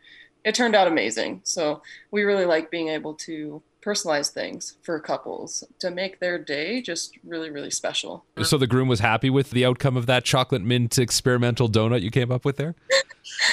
It 0.44 0.54
turned 0.54 0.74
out 0.74 0.86
amazing. 0.86 1.40
So 1.44 1.82
we 2.10 2.22
really 2.22 2.44
like 2.44 2.70
being 2.70 2.88
able 2.88 3.14
to 3.14 3.62
personalize 3.84 4.30
things 4.30 4.76
for 4.82 4.98
couples 4.98 5.64
to 5.78 5.90
make 5.90 6.20
their 6.20 6.38
day 6.38 6.80
just 6.80 7.18
really 7.24 7.50
really 7.50 7.70
special 7.70 8.24
so 8.42 8.56
the 8.56 8.66
groom 8.66 8.88
was 8.88 9.00
happy 9.00 9.30
with 9.30 9.50
the 9.50 9.64
outcome 9.64 9.96
of 9.96 10.06
that 10.06 10.24
chocolate 10.24 10.62
mint 10.62 10.98
experimental 10.98 11.68
donut 11.68 12.00
you 12.00 12.10
came 12.10 12.32
up 12.32 12.44
with 12.44 12.56
there 12.56 12.74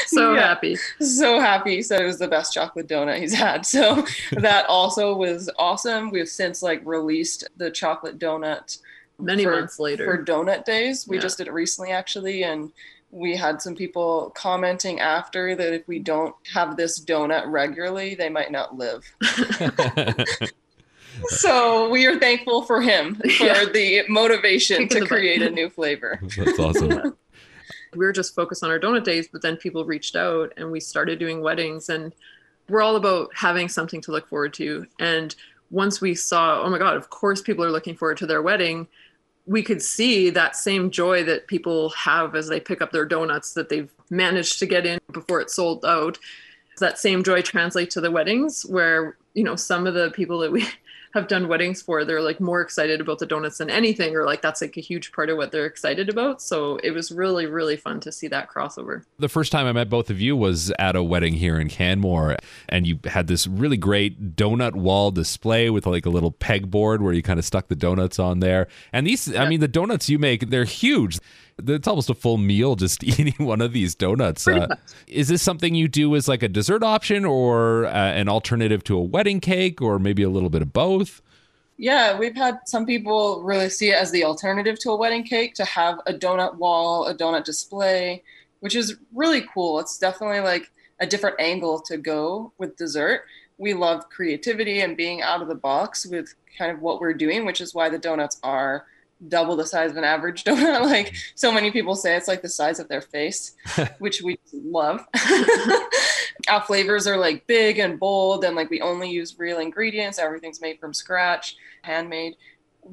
so 0.07 0.33
yeah, 0.33 0.42
happy. 0.42 0.75
So 1.00 1.39
happy. 1.39 1.78
He 1.78 1.81
said 1.81 2.01
it 2.01 2.06
was 2.06 2.19
the 2.19 2.28
best 2.28 2.54
chocolate 2.54 2.88
donut 2.88 3.19
he's 3.19 3.33
had. 3.33 3.66
So 3.66 4.06
that 4.33 4.66
also 4.68 5.16
was 5.16 5.50
awesome. 5.57 6.12
We've 6.12 6.28
since 6.28 6.62
like 6.62 6.81
released 6.86 7.48
the 7.57 7.72
chocolate 7.72 8.19
donut 8.19 8.80
many 9.19 9.44
for, 9.44 9.51
months 9.51 9.80
later 9.80 10.06
for 10.06 10.24
donut 10.24 10.66
days. 10.66 11.07
We 11.07 11.18
yeah. 11.18 11.22
just 11.22 11.38
did 11.38 11.48
it 11.48 11.54
recently 11.54 11.92
actually 11.92 12.44
and 12.44 12.72
we 13.11 13.35
had 13.35 13.61
some 13.61 13.75
people 13.75 14.31
commenting 14.35 14.99
after 14.99 15.55
that 15.55 15.73
if 15.73 15.87
we 15.87 15.99
don't 15.99 16.33
have 16.53 16.77
this 16.77 17.03
donut 17.03 17.43
regularly, 17.45 18.15
they 18.15 18.29
might 18.29 18.51
not 18.51 18.77
live. 18.77 19.03
so 21.27 21.89
we 21.89 22.05
are 22.05 22.17
thankful 22.19 22.63
for 22.63 22.81
him 22.81 23.15
for 23.37 23.45
yeah. 23.45 23.65
the 23.65 24.03
motivation 24.07 24.87
to 24.87 25.05
create 25.05 25.41
a 25.41 25.49
new 25.49 25.69
flavor. 25.69 26.19
That's 26.37 26.59
awesome 26.59 27.15
we 27.95 28.05
were 28.05 28.13
just 28.13 28.35
focused 28.35 28.63
on 28.63 28.69
our 28.69 28.80
donut 28.80 29.03
days, 29.03 29.27
but 29.27 29.41
then 29.41 29.57
people 29.57 29.85
reached 29.85 30.15
out 30.15 30.53
and 30.57 30.71
we 30.71 30.80
started 30.80 31.19
doing 31.19 31.41
weddings 31.41 31.89
and 31.89 32.13
we're 32.69 32.81
all 32.81 32.95
about 32.95 33.30
having 33.35 33.68
something 33.68 34.01
to 34.01 34.11
look 34.11 34.27
forward 34.27 34.53
to. 34.56 34.85
And 34.99 35.35
once 35.71 35.99
we 35.99 36.15
saw, 36.15 36.61
oh 36.61 36.69
my 36.69 36.77
God, 36.77 36.95
of 36.95 37.09
course 37.09 37.41
people 37.41 37.65
are 37.65 37.71
looking 37.71 37.95
forward 37.95 38.18
to 38.18 38.25
their 38.25 38.41
wedding, 38.41 38.87
we 39.45 39.64
could 39.64 39.81
see 39.81 40.30
that 40.30 40.56
same 40.56 40.92
joy 40.92 41.24
that 41.24 41.48
people 41.48 41.90
have 41.90 42.36
as 42.36 42.48
they 42.48 42.60
pick 42.60 42.81
up 42.81 42.92
their 42.92 43.06
donuts 43.06 43.54
that 43.54 43.69
they've 43.69 43.92
managed 44.10 44.60
to 44.60 44.66
get 44.66 44.86
in 44.86 45.00
before 45.12 45.42
it's 45.42 45.56
sold 45.56 45.83
out. 45.86 46.18
That 46.80 46.98
same 46.98 47.24
joy 47.24 47.42
translates 47.42 47.94
to 47.95 48.02
the 48.02 48.12
weddings 48.12 48.66
where, 48.66 49.18
you 49.33 49.44
know, 49.44 49.56
some 49.56 49.86
of 49.86 49.94
the 49.94 50.12
people 50.12 50.40
that 50.40 50.52
we 50.52 50.66
have 51.13 51.27
done 51.27 51.47
weddings 51.47 51.81
for, 51.81 52.06
they're 52.06 52.21
like 52.21 52.39
more 52.39 52.61
excited 52.61 53.01
about 53.01 53.19
the 53.19 53.25
donuts 53.25 53.57
than 53.57 53.69
anything, 53.69 54.15
or 54.15 54.25
like 54.25 54.41
that's 54.41 54.61
like 54.61 54.77
a 54.77 54.81
huge 54.81 55.11
part 55.11 55.30
of 55.30 55.37
what 55.37 55.51
they're 55.51 55.65
excited 55.65 56.09
about. 56.09 56.41
So 56.41 56.77
it 56.77 56.91
was 56.91 57.11
really, 57.11 57.45
really 57.45 57.77
fun 57.77 57.99
to 58.01 58.11
see 58.11 58.27
that 58.30 58.49
crossover. 58.49 59.03
The 59.19 59.30
first 59.30 59.51
time 59.51 59.65
I 59.65 59.71
met 59.71 59.89
both 59.89 60.09
of 60.09 60.19
you 60.21 60.35
was 60.35 60.71
at 60.80 60.95
a 60.95 61.03
wedding 61.03 61.33
here 61.33 61.59
in 61.59 61.69
Canmore, 61.69 62.37
and 62.69 62.87
you 62.87 62.99
had 63.06 63.27
this 63.27 63.47
really 63.47 63.77
great 63.77 64.35
donut 64.35 64.75
wall 64.75 65.11
display 65.11 65.69
with 65.69 65.85
like 65.85 66.06
a 66.06 66.09
little 66.09 66.31
pegboard 66.31 66.99
where 66.99 67.13
you 67.13 67.21
kind 67.21 67.39
of 67.39 67.45
stuck 67.45 67.68
the 67.68 67.75
donuts 67.75 68.19
on 68.19 68.39
there. 68.39 68.68
And 68.94 69.06
these, 69.06 69.27
yeah. 69.27 69.44
I 69.44 69.49
mean, 69.49 69.59
the 69.59 69.68
donuts 69.68 70.09
you 70.09 70.19
make, 70.19 70.49
they're 70.49 70.63
huge 70.63 71.19
it's 71.68 71.87
almost 71.87 72.09
a 72.09 72.13
full 72.13 72.37
meal 72.37 72.75
just 72.75 73.03
eating 73.19 73.45
one 73.45 73.61
of 73.61 73.73
these 73.73 73.95
donuts. 73.95 74.47
Uh, 74.47 74.75
is 75.07 75.27
this 75.27 75.41
something 75.41 75.75
you 75.75 75.87
do 75.87 76.15
as 76.15 76.27
like 76.27 76.44
a 76.44 76.49
dessert 76.49 76.83
option 76.83 77.25
or 77.25 77.85
uh, 77.85 77.89
an 77.89 78.30
alternative 78.30 78.83
to 78.85 78.97
a 78.97 79.01
wedding 79.01 79.39
cake 79.39 79.81
or 79.81 79.99
maybe 79.99 80.23
a 80.23 80.30
little 80.30 80.49
bit 80.49 80.61
of 80.61 80.73
both? 80.73 81.21
Yeah, 81.77 82.18
we've 82.18 82.35
had 82.35 82.59
some 82.65 82.85
people 82.85 83.41
really 83.44 83.69
see 83.69 83.89
it 83.89 83.95
as 83.95 84.11
the 84.11 84.23
alternative 84.23 84.77
to 84.80 84.91
a 84.91 84.95
wedding 84.95 85.23
cake 85.23 85.56
to 85.56 85.65
have 85.65 85.99
a 86.06 86.13
donut 86.13 86.56
wall, 86.57 87.07
a 87.07 87.15
donut 87.15 87.44
display, 87.44 88.23
which 88.59 88.75
is 88.75 88.97
really 89.15 89.41
cool. 89.53 89.80
It's 89.80 89.97
definitely 89.97 90.41
like 90.41 90.71
a 90.99 91.07
different 91.07 91.37
angle 91.39 91.81
to 91.81 91.97
go 91.97 92.53
with 92.59 92.77
dessert. 92.77 93.23
We 93.57 93.73
love 93.73 94.09
creativity 94.09 94.81
and 94.81 94.95
being 94.95 95.23
out 95.23 95.41
of 95.41 95.47
the 95.47 95.56
box 95.56 96.06
with 96.06 96.35
kind 96.56 96.71
of 96.71 96.81
what 96.81 97.01
we're 97.01 97.15
doing, 97.15 97.45
which 97.45 97.61
is 97.61 97.73
why 97.73 97.89
the 97.89 97.97
donuts 97.97 98.39
are 98.44 98.85
double 99.28 99.56
the 99.56 99.66
size 99.66 99.92
of 99.92 99.97
an 99.97 100.04
average 100.04 100.44
donut. 100.44 100.81
Like 100.92 101.16
so 101.35 101.51
many 101.51 101.71
people 101.71 101.95
say 101.95 102.16
it's 102.16 102.28
like 102.28 102.42
the 102.42 102.49
size 102.49 102.80
of 102.80 102.87
their 102.87 103.01
face, 103.01 103.56
which 103.99 104.21
we 104.21 104.40
love. 104.54 105.06
Our 106.49 106.61
flavors 106.61 107.07
are 107.07 107.18
like 107.18 107.47
big 107.47 107.80
and 107.80 107.99
bold, 107.99 108.44
and 108.44 108.56
like 108.56 108.69
we 108.69 108.81
only 108.81 109.09
use 109.09 109.37
real 109.37 109.59
ingredients. 109.59 110.19
Everything's 110.19 110.61
made 110.61 110.80
from 110.80 110.94
scratch, 110.94 111.56
handmade. 111.83 112.35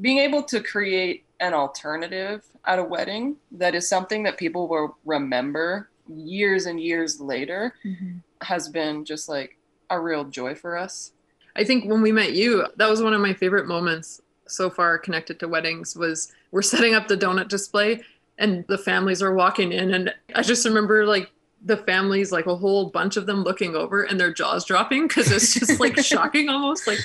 Being 0.01 0.19
able 0.19 0.43
to 0.45 0.61
create 0.61 1.25
an 1.41 1.55
alternative 1.55 2.45
at 2.65 2.79
a 2.79 2.85
wedding 2.85 3.37
that 3.53 3.75
is 3.75 3.89
something 3.89 4.23
that 4.25 4.37
people 4.37 4.69
will 4.69 4.97
remember 5.05 5.89
years 6.09 6.67
and 6.67 6.81
years 6.81 7.21
later 7.21 7.75
mm-hmm. 7.85 8.19
has 8.43 8.69
been 8.69 9.05
just 9.05 9.29
like 9.29 9.57
a 9.91 9.99
real 9.99 10.25
joy 10.25 10.55
for 10.55 10.77
us. 10.77 11.13
I 11.57 11.65
think 11.65 11.91
when 11.91 12.03
we 12.03 12.13
met 12.13 12.35
you, 12.35 12.67
that 12.77 12.91
was 12.91 13.03
one 13.03 13.15
of 13.15 13.21
my 13.21 13.33
favorite 13.33 13.67
moments 13.67 14.21
so 14.51 14.71
far 14.71 14.99
connected 14.99 15.39
to 15.41 15.49
weddings 15.49 15.97
was 15.97 16.33
we're 16.51 16.63
setting 16.63 16.95
up 16.95 17.09
the 17.09 17.17
donut 17.17 17.49
display 17.49 18.03
and 18.39 18.65
the 18.69 18.79
families 18.79 19.23
are 19.23 19.35
walking 19.35 19.73
in. 19.73 19.93
And 19.93 20.15
I 20.35 20.43
just 20.43 20.65
remember 20.65 21.07
like 21.07 21.31
the 21.65 21.77
families 21.77 22.31
like 22.31 22.47
a 22.47 22.55
whole 22.55 22.89
bunch 22.91 23.17
of 23.17 23.27
them 23.27 23.43
looking 23.43 23.75
over 23.75 24.03
and 24.03 24.19
their 24.19 24.33
jaws 24.33 24.65
dropping 24.65 25.09
because 25.09 25.31
it's 25.33 25.55
just 25.55 25.81
like 25.81 25.99
shocking 26.05 26.49
almost 26.49 26.87
like 26.87 27.01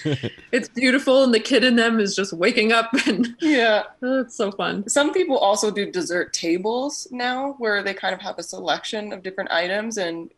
it's 0.51 0.69
beautiful 0.69 1.23
and 1.23 1.33
the 1.33 1.39
kid 1.39 1.63
in 1.63 1.75
them 1.75 1.99
is 1.99 2.15
just 2.15 2.33
waking 2.33 2.71
up 2.71 2.89
and 3.07 3.35
yeah. 3.39 3.83
Oh, 4.03 4.21
it's 4.21 4.35
so 4.35 4.51
fun. 4.51 4.87
Some 4.87 5.11
people 5.11 5.37
also 5.37 5.71
do 5.71 5.89
dessert 5.89 6.33
tables 6.33 7.07
now 7.09 7.53
where 7.57 7.81
they 7.81 7.93
kind 7.93 8.13
of 8.13 8.21
have 8.21 8.37
a 8.37 8.43
selection 8.43 9.11
of 9.11 9.23
different 9.23 9.51
items 9.51 9.97
and 9.97 10.29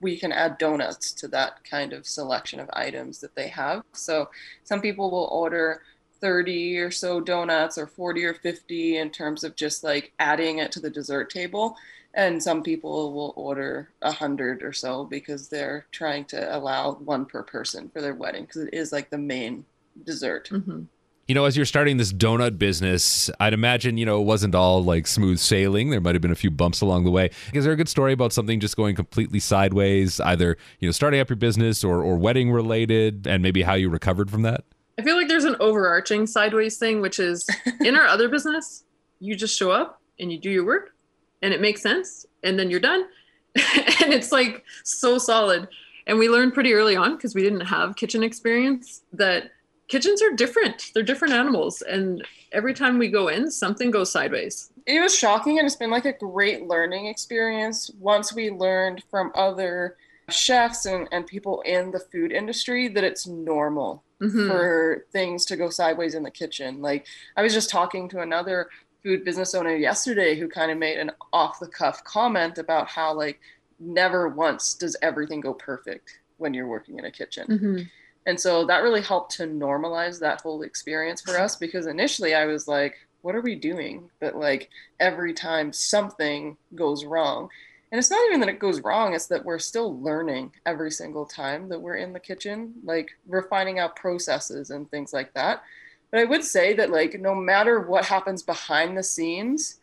we 0.00 0.16
can 0.16 0.32
add 0.32 0.58
donuts 0.58 1.12
to 1.12 1.28
that 1.28 1.62
kind 1.62 1.92
of 1.92 2.06
selection 2.06 2.58
of 2.58 2.68
items 2.72 3.20
that 3.20 3.34
they 3.36 3.48
have. 3.48 3.84
So 3.92 4.30
some 4.64 4.80
people 4.80 5.10
will 5.10 5.28
order 5.30 5.82
30 6.20 6.78
or 6.78 6.90
so 6.90 7.20
donuts 7.20 7.78
or 7.78 7.86
40 7.86 8.24
or 8.24 8.34
50 8.34 8.98
in 8.98 9.10
terms 9.10 9.44
of 9.44 9.56
just 9.56 9.82
like 9.82 10.12
adding 10.18 10.58
it 10.58 10.72
to 10.72 10.80
the 10.80 10.90
dessert 10.90 11.30
table. 11.30 11.76
And 12.14 12.42
some 12.42 12.62
people 12.62 13.12
will 13.12 13.32
order 13.36 13.90
a 14.02 14.10
hundred 14.10 14.62
or 14.62 14.72
so 14.72 15.04
because 15.04 15.48
they're 15.48 15.86
trying 15.92 16.24
to 16.26 16.56
allow 16.56 16.94
one 16.94 17.24
per 17.24 17.42
person 17.42 17.88
for 17.88 18.00
their 18.00 18.14
wedding 18.14 18.44
because 18.44 18.62
it 18.62 18.74
is 18.74 18.92
like 18.92 19.10
the 19.10 19.18
main 19.18 19.64
dessert. 20.04 20.48
Mm-hmm. 20.50 20.82
you 21.28 21.34
know 21.34 21.44
as 21.44 21.56
you're 21.56 21.66
starting 21.66 21.96
this 21.96 22.12
donut 22.12 22.58
business 22.58 23.28
i'd 23.40 23.52
imagine 23.52 23.98
you 23.98 24.06
know 24.06 24.20
it 24.20 24.24
wasn't 24.24 24.54
all 24.54 24.82
like 24.82 25.06
smooth 25.06 25.38
sailing. 25.38 25.90
There 25.90 26.00
might 26.00 26.14
have 26.14 26.22
been 26.22 26.30
a 26.30 26.36
few 26.36 26.50
bumps 26.50 26.80
along 26.80 27.04
the 27.04 27.10
way. 27.10 27.30
Is 27.52 27.64
there 27.64 27.72
a 27.72 27.76
good 27.76 27.88
story 27.88 28.12
about 28.12 28.32
something 28.32 28.60
just 28.60 28.76
going 28.76 28.96
completely 28.96 29.40
sideways 29.40 30.20
either 30.20 30.56
you 30.80 30.88
know 30.88 30.92
starting 30.92 31.20
up 31.20 31.28
your 31.28 31.36
business 31.36 31.84
or, 31.84 32.02
or 32.02 32.16
wedding 32.16 32.50
related 32.50 33.26
and 33.26 33.42
maybe 33.42 33.62
how 33.62 33.74
you 33.74 33.88
recovered 33.88 34.30
from 34.30 34.42
that 34.42 34.64
I 35.00 35.02
feel 35.02 35.16
like 35.16 35.28
there's 35.28 35.44
an 35.44 35.56
overarching 35.60 36.26
sideways 36.26 36.76
thing, 36.76 37.00
which 37.00 37.18
is 37.18 37.48
in 37.80 37.96
our 37.96 38.06
other 38.06 38.28
business, 38.28 38.84
you 39.18 39.34
just 39.34 39.58
show 39.58 39.70
up 39.70 39.98
and 40.18 40.30
you 40.30 40.36
do 40.36 40.50
your 40.50 40.66
work 40.66 40.94
and 41.40 41.54
it 41.54 41.60
makes 41.62 41.80
sense 41.80 42.26
and 42.42 42.58
then 42.58 42.68
you're 42.68 42.80
done. 42.80 43.06
and 43.54 44.12
it's 44.12 44.30
like 44.30 44.62
so 44.84 45.16
solid. 45.16 45.68
And 46.06 46.18
we 46.18 46.28
learned 46.28 46.52
pretty 46.52 46.74
early 46.74 46.96
on 46.96 47.16
because 47.16 47.34
we 47.34 47.40
didn't 47.40 47.62
have 47.62 47.96
kitchen 47.96 48.22
experience 48.22 49.00
that 49.14 49.52
kitchens 49.88 50.20
are 50.20 50.32
different. 50.32 50.90
They're 50.92 51.02
different 51.02 51.32
animals. 51.32 51.80
And 51.80 52.22
every 52.52 52.74
time 52.74 52.98
we 52.98 53.08
go 53.08 53.28
in, 53.28 53.50
something 53.50 53.90
goes 53.90 54.12
sideways. 54.12 54.70
It 54.84 55.00
was 55.00 55.16
shocking 55.16 55.58
and 55.58 55.64
it's 55.64 55.76
been 55.76 55.90
like 55.90 56.04
a 56.04 56.12
great 56.12 56.66
learning 56.66 57.06
experience 57.06 57.90
once 57.98 58.34
we 58.34 58.50
learned 58.50 59.02
from 59.10 59.32
other 59.34 59.96
chefs 60.28 60.84
and, 60.84 61.08
and 61.10 61.26
people 61.26 61.62
in 61.62 61.90
the 61.90 62.00
food 62.00 62.32
industry 62.32 62.86
that 62.88 63.02
it's 63.02 63.26
normal 63.26 64.04
mm-hmm. 64.20 64.48
for 64.48 65.06
things 65.12 65.44
to 65.46 65.56
go 65.56 65.70
sideways 65.70 66.14
in 66.14 66.22
the 66.22 66.30
kitchen. 66.30 66.80
Like 66.80 67.06
I 67.36 67.42
was 67.42 67.52
just 67.52 67.70
talking 67.70 68.08
to 68.10 68.20
another 68.20 68.68
food 69.02 69.24
business 69.24 69.54
owner 69.54 69.74
yesterday 69.74 70.38
who 70.38 70.48
kind 70.48 70.70
of 70.70 70.78
made 70.78 70.98
an 70.98 71.10
off 71.32 71.60
the 71.60 71.66
cuff 71.66 72.04
comment 72.04 72.58
about 72.58 72.88
how 72.88 73.14
like 73.14 73.40
never 73.78 74.28
once 74.28 74.74
does 74.74 74.96
everything 75.02 75.40
go 75.40 75.54
perfect 75.54 76.20
when 76.36 76.54
you're 76.54 76.66
working 76.66 76.98
in 76.98 77.04
a 77.04 77.10
kitchen. 77.10 77.46
Mm-hmm. 77.48 77.82
And 78.26 78.38
so 78.38 78.66
that 78.66 78.82
really 78.82 79.00
helped 79.00 79.32
to 79.36 79.44
normalize 79.44 80.20
that 80.20 80.42
whole 80.42 80.62
experience 80.62 81.22
for 81.22 81.38
us 81.38 81.56
because 81.56 81.86
initially 81.86 82.34
I 82.34 82.44
was 82.44 82.68
like, 82.68 82.94
what 83.22 83.34
are 83.34 83.40
we 83.40 83.54
doing? 83.54 84.10
But 84.20 84.36
like 84.36 84.68
every 84.98 85.32
time 85.32 85.72
something 85.72 86.56
goes 86.74 87.04
wrong, 87.04 87.48
and 87.92 87.98
it's 87.98 88.10
not 88.10 88.24
even 88.26 88.40
that 88.40 88.48
it 88.48 88.58
goes 88.58 88.80
wrong 88.82 89.14
it's 89.14 89.26
that 89.26 89.44
we're 89.44 89.58
still 89.58 90.00
learning 90.00 90.52
every 90.66 90.90
single 90.90 91.26
time 91.26 91.68
that 91.68 91.80
we're 91.80 91.96
in 91.96 92.12
the 92.12 92.20
kitchen 92.20 92.72
like 92.84 93.10
refining 93.26 93.78
out 93.78 93.96
processes 93.96 94.70
and 94.70 94.90
things 94.90 95.12
like 95.12 95.32
that. 95.34 95.62
But 96.10 96.20
i 96.20 96.24
would 96.24 96.44
say 96.44 96.74
that 96.74 96.90
like 96.90 97.20
no 97.20 97.34
matter 97.34 97.80
what 97.80 98.04
happens 98.04 98.42
behind 98.42 98.96
the 98.96 99.02
scenes 99.02 99.78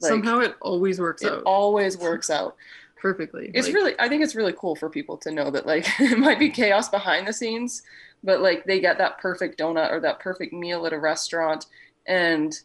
like, 0.00 0.10
somehow 0.10 0.38
it 0.40 0.54
always 0.60 1.00
works 1.00 1.22
it 1.22 1.32
out. 1.32 1.42
always 1.44 1.98
works 2.08 2.30
out. 2.30 2.56
Perfectly 2.96 3.50
it's 3.54 3.68
like, 3.68 3.74
really 3.74 3.94
i 4.00 4.08
think 4.08 4.24
it's 4.24 4.34
really 4.34 4.54
cool 4.58 4.74
for 4.74 4.90
people 4.90 5.16
to 5.18 5.30
know 5.30 5.52
that 5.52 5.66
like 5.66 5.86
it 6.00 6.18
might 6.18 6.40
be 6.40 6.50
chaos 6.50 6.88
behind 6.88 7.28
the 7.28 7.32
scenes 7.32 7.82
but 8.24 8.40
like 8.40 8.64
they 8.64 8.80
get 8.80 8.98
that 8.98 9.18
perfect 9.18 9.58
donut 9.58 9.92
or 9.92 10.00
that 10.00 10.18
perfect 10.18 10.52
meal 10.52 10.84
at 10.84 10.92
a 10.92 10.98
restaurant 10.98 11.66
and 12.08 12.60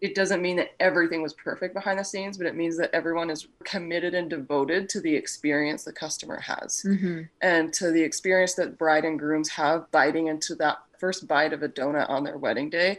it 0.00 0.14
doesn't 0.14 0.42
mean 0.42 0.56
that 0.56 0.74
everything 0.78 1.22
was 1.22 1.32
perfect 1.34 1.74
behind 1.74 1.98
the 1.98 2.04
scenes, 2.04 2.38
but 2.38 2.46
it 2.46 2.54
means 2.54 2.76
that 2.78 2.90
everyone 2.92 3.30
is 3.30 3.48
committed 3.64 4.14
and 4.14 4.30
devoted 4.30 4.88
to 4.90 5.00
the 5.00 5.14
experience 5.14 5.82
the 5.82 5.92
customer 5.92 6.38
has 6.40 6.84
mm-hmm. 6.86 7.22
and 7.42 7.72
to 7.74 7.90
the 7.90 8.02
experience 8.02 8.54
that 8.54 8.78
bride 8.78 9.04
and 9.04 9.18
grooms 9.18 9.48
have 9.48 9.90
biting 9.90 10.28
into 10.28 10.54
that 10.54 10.78
first 10.98 11.26
bite 11.26 11.52
of 11.52 11.62
a 11.62 11.68
donut 11.68 12.08
on 12.08 12.22
their 12.22 12.38
wedding 12.38 12.70
day. 12.70 12.98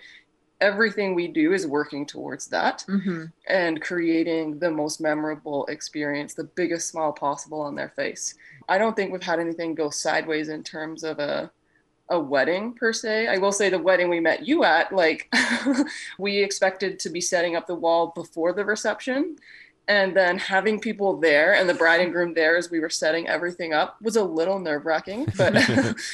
Everything 0.60 1.16
we 1.16 1.30
do 1.30 1.54
is 1.54 1.66
working 1.66 2.06
towards 2.06 2.48
that 2.48 2.84
mm-hmm. 2.90 3.26
and 3.48 3.82
creating 3.82 4.60
the 4.60 4.70
most 4.70 5.00
memorable 5.00 5.66
experience, 5.68 6.34
the 6.34 6.44
biggest 6.44 6.90
smile 6.90 7.14
possible 7.14 7.62
on 7.62 7.76
their 7.76 7.94
face. 7.96 8.36
I 8.68 8.78
don't 8.78 8.94
think 8.94 9.14
we've 9.14 9.24
had 9.24 9.40
anything 9.40 9.74
go 9.74 9.90
sideways 9.90 10.50
in 10.50 10.64
terms 10.64 11.06
of 11.06 11.20
a 11.20 11.50
a 12.10 12.20
wedding 12.20 12.74
per 12.74 12.92
se. 12.92 13.28
I 13.28 13.38
will 13.38 13.52
say 13.52 13.70
the 13.70 13.80
wedding 13.80 14.10
we 14.10 14.20
met 14.20 14.48
you 14.48 14.64
at, 14.64 14.92
like 14.94 15.32
we 16.20 16.42
expected 16.42 17.00
to 17.00 17.10
be 17.10 17.22
setting 17.22 17.56
up 17.56 17.68
the 17.68 17.76
wall 17.76 18.12
before 18.16 18.54
the 18.54 18.66
reception. 18.66 19.38
And 19.88 20.16
then 20.16 20.38
having 20.38 20.80
people 20.80 21.20
there 21.20 21.56
and 21.56 21.68
the 21.68 21.74
bride 21.74 22.02
and 22.02 22.12
groom 22.12 22.36
there 22.36 22.56
as 22.56 22.70
we 22.70 22.80
were 22.80 22.92
setting 22.92 23.28
everything 23.28 23.74
up 23.74 24.00
was 24.02 24.16
a 24.16 24.24
little 24.24 24.60
nerve 24.60 24.86
wracking, 24.86 25.26
but 25.38 25.54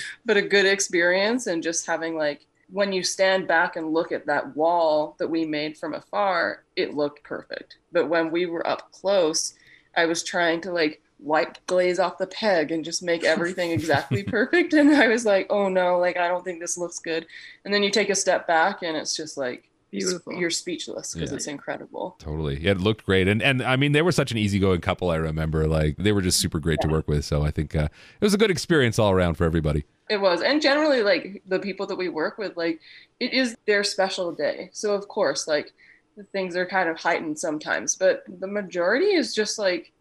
but 0.26 0.38
a 0.38 0.42
good 0.42 0.66
experience. 0.66 1.48
And 1.48 1.62
just 1.62 1.86
having 1.86 2.16
like 2.16 2.48
when 2.70 2.94
you 2.94 3.04
stand 3.04 3.48
back 3.48 3.76
and 3.76 3.94
look 3.94 4.12
at 4.12 4.26
that 4.26 4.56
wall 4.56 5.16
that 5.20 5.30
we 5.30 5.46
made 5.46 5.78
from 5.78 5.94
afar, 5.94 6.64
it 6.76 6.96
looked 6.96 7.24
perfect. 7.24 7.78
But 7.92 8.10
when 8.10 8.32
we 8.32 8.46
were 8.46 8.66
up 8.68 8.92
close, 8.92 9.54
I 9.96 10.06
was 10.06 10.24
trying 10.24 10.62
to 10.62 10.72
like 10.72 11.02
wipe 11.20 11.58
glaze 11.68 12.00
off 12.00 12.18
the 12.18 12.28
peg 12.28 12.72
and 12.72 12.86
just 12.86 13.02
make 13.02 13.24
everything 13.24 13.72
exactly 13.72 14.24
perfect. 14.24 14.74
And 14.74 14.96
I 14.96 15.08
was 15.08 15.26
like, 15.26 15.48
oh 15.50 15.70
no, 15.70 15.98
like 16.00 16.18
I 16.18 16.28
don't 16.28 16.44
think 16.44 16.60
this 16.60 16.78
looks 16.78 17.00
good. 17.00 17.26
And 17.64 17.74
then 17.74 17.84
you 17.84 17.92
take 17.92 18.10
a 18.10 18.16
step 18.16 18.48
back 18.48 18.84
and 18.84 18.96
it's 18.96 19.16
just 19.16 19.38
like 19.38 19.70
Beautiful. 20.00 20.34
You're 20.34 20.50
speechless 20.50 21.14
because 21.14 21.32
yeah. 21.32 21.36
it's 21.36 21.48
incredible. 21.48 22.16
Totally. 22.20 22.60
Yeah, 22.62 22.72
it 22.72 22.80
looked 22.80 23.06
great. 23.06 23.28
And 23.28 23.42
and 23.42 23.62
I 23.62 23.76
mean 23.76 23.92
they 23.94 24.02
were 24.02 24.12
such 24.12 24.32
an 24.32 24.38
easygoing 24.38 24.82
couple, 24.82 25.10
I 25.10 25.16
remember. 25.16 25.68
Like 25.68 25.98
they 25.98 26.12
were 26.12 26.22
just 26.22 26.40
super 26.40 26.60
great 26.60 26.80
yeah. 26.82 26.88
to 26.88 26.94
work 26.94 27.08
with. 27.08 27.24
So 27.24 27.44
I 27.44 27.52
think 27.52 27.76
uh, 27.76 27.88
it 28.20 28.24
was 28.26 28.34
a 28.34 28.38
good 28.38 28.52
experience 28.52 29.00
all 29.00 29.12
around 29.12 29.36
for 29.36 29.46
everybody. 29.46 29.86
It 30.10 30.20
was. 30.20 30.42
And 30.42 30.62
generally 30.62 31.02
like 31.02 31.44
the 31.46 31.60
people 31.60 31.88
that 31.88 31.96
we 31.96 32.10
work 32.10 32.38
with, 32.38 32.58
like 32.58 32.80
it 33.20 33.34
is 33.34 33.56
their 33.66 33.84
special 33.84 34.32
day. 34.32 34.70
So 34.74 34.94
of 34.94 35.08
course, 35.08 35.48
like 35.48 35.72
the 36.18 36.24
things 36.24 36.56
are 36.56 36.66
kind 36.66 36.90
of 36.90 36.98
heightened 36.98 37.40
sometimes, 37.40 37.96
but 37.96 38.24
the 38.28 38.48
majority 38.48 39.14
is 39.14 39.34
just 39.34 39.58
like 39.58 39.92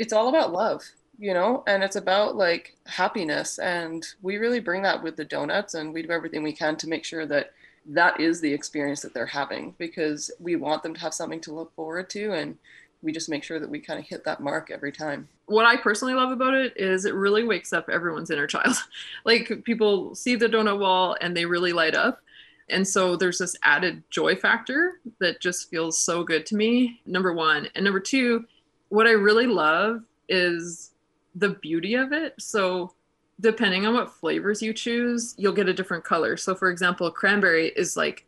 it's 0.00 0.12
all 0.14 0.28
about 0.28 0.52
love 0.52 0.82
you 1.18 1.34
know 1.34 1.62
and 1.66 1.84
it's 1.84 1.96
about 1.96 2.34
like 2.34 2.74
happiness. 2.86 3.58
And 3.58 4.04
we 4.22 4.38
really 4.38 4.58
bring 4.58 4.82
that 4.82 5.02
with 5.02 5.16
the 5.16 5.24
donuts 5.24 5.74
and 5.74 5.92
we 5.92 6.02
do 6.02 6.10
everything 6.10 6.42
we 6.42 6.52
can 6.52 6.76
to 6.76 6.88
make 6.88 7.04
sure 7.04 7.26
that 7.26 7.52
that 7.86 8.18
is 8.20 8.40
the 8.40 8.52
experience 8.52 9.02
that 9.02 9.14
they're 9.14 9.26
having 9.26 9.74
because 9.78 10.30
we 10.40 10.56
want 10.56 10.82
them 10.82 10.94
to 10.94 11.00
have 11.00 11.14
something 11.14 11.40
to 11.42 11.52
look 11.54 11.74
forward 11.74 12.10
to 12.10 12.32
and 12.32 12.56
we 13.02 13.12
just 13.12 13.30
make 13.30 13.42
sure 13.42 13.58
that 13.58 13.70
we 13.70 13.80
kind 13.80 13.98
of 13.98 14.04
hit 14.06 14.24
that 14.24 14.40
mark 14.40 14.70
every 14.70 14.92
time. 14.92 15.28
What 15.46 15.64
i 15.66 15.76
personally 15.76 16.14
love 16.14 16.30
about 16.30 16.54
it 16.54 16.74
is 16.76 17.04
it 17.04 17.14
really 17.14 17.44
wakes 17.44 17.72
up 17.72 17.88
everyone's 17.88 18.30
inner 18.30 18.46
child. 18.46 18.76
Like 19.24 19.64
people 19.64 20.14
see 20.14 20.36
the 20.36 20.48
donut 20.48 20.78
wall 20.78 21.16
and 21.20 21.36
they 21.36 21.44
really 21.44 21.72
light 21.72 21.94
up. 21.94 22.20
And 22.68 22.86
so 22.86 23.16
there's 23.16 23.38
this 23.38 23.56
added 23.62 24.02
joy 24.10 24.36
factor 24.36 25.00
that 25.18 25.40
just 25.40 25.68
feels 25.68 25.98
so 25.98 26.22
good 26.24 26.46
to 26.46 26.56
me 26.56 27.00
number 27.04 27.32
one. 27.32 27.68
And 27.74 27.84
number 27.84 28.00
two 28.00 28.46
what 28.90 29.06
I 29.06 29.12
really 29.12 29.46
love 29.46 30.02
is 30.28 30.90
the 31.34 31.48
beauty 31.48 31.94
of 31.94 32.12
it. 32.12 32.34
So 32.38 32.92
depending 33.40 33.86
on 33.86 33.94
what 33.94 34.12
flavors 34.12 34.60
you 34.60 34.74
choose, 34.74 35.34
you'll 35.38 35.54
get 35.54 35.68
a 35.68 35.74
different 35.74 36.04
color. 36.04 36.36
So 36.36 36.54
for 36.54 36.70
example, 36.70 37.10
cranberry 37.10 37.68
is 37.68 37.96
like 37.96 38.26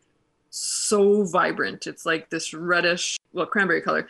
so 0.50 1.24
vibrant. 1.24 1.86
It's 1.86 2.06
like 2.06 2.30
this 2.30 2.54
reddish, 2.54 3.18
well, 3.32 3.46
cranberry 3.46 3.82
color. 3.82 4.08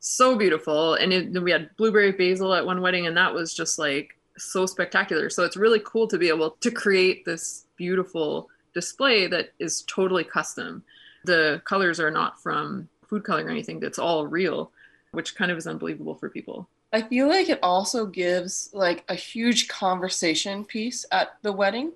So 0.00 0.36
beautiful. 0.36 0.94
And 0.94 1.12
it, 1.12 1.42
we 1.42 1.52
had 1.52 1.74
blueberry 1.76 2.12
basil 2.12 2.54
at 2.54 2.66
one 2.66 2.80
wedding, 2.80 3.06
and 3.06 3.16
that 3.16 3.32
was 3.32 3.54
just 3.54 3.78
like 3.78 4.18
so 4.36 4.66
spectacular. 4.66 5.30
So 5.30 5.44
it's 5.44 5.56
really 5.56 5.80
cool 5.84 6.08
to 6.08 6.18
be 6.18 6.28
able 6.28 6.52
to 6.60 6.70
create 6.70 7.24
this 7.24 7.66
beautiful 7.76 8.48
display 8.74 9.26
that 9.28 9.52
is 9.58 9.82
totally 9.82 10.24
custom 10.24 10.82
The 11.24 11.62
colors 11.64 12.00
are 12.00 12.10
not 12.10 12.42
from 12.42 12.88
food 13.06 13.24
coloring 13.24 13.46
or 13.46 13.50
anything, 13.50 13.80
that's 13.80 13.98
all 13.98 14.26
real, 14.26 14.72
which 15.12 15.34
kind 15.36 15.50
of 15.50 15.58
is 15.58 15.66
unbelievable 15.66 16.14
for 16.14 16.28
people. 16.28 16.68
I 16.92 17.02
feel 17.02 17.28
like 17.28 17.48
it 17.48 17.60
also 17.62 18.06
gives 18.06 18.70
like 18.72 19.04
a 19.08 19.14
huge 19.14 19.68
conversation 19.68 20.64
piece 20.64 21.06
at 21.12 21.36
the 21.42 21.52
wedding. 21.52 21.92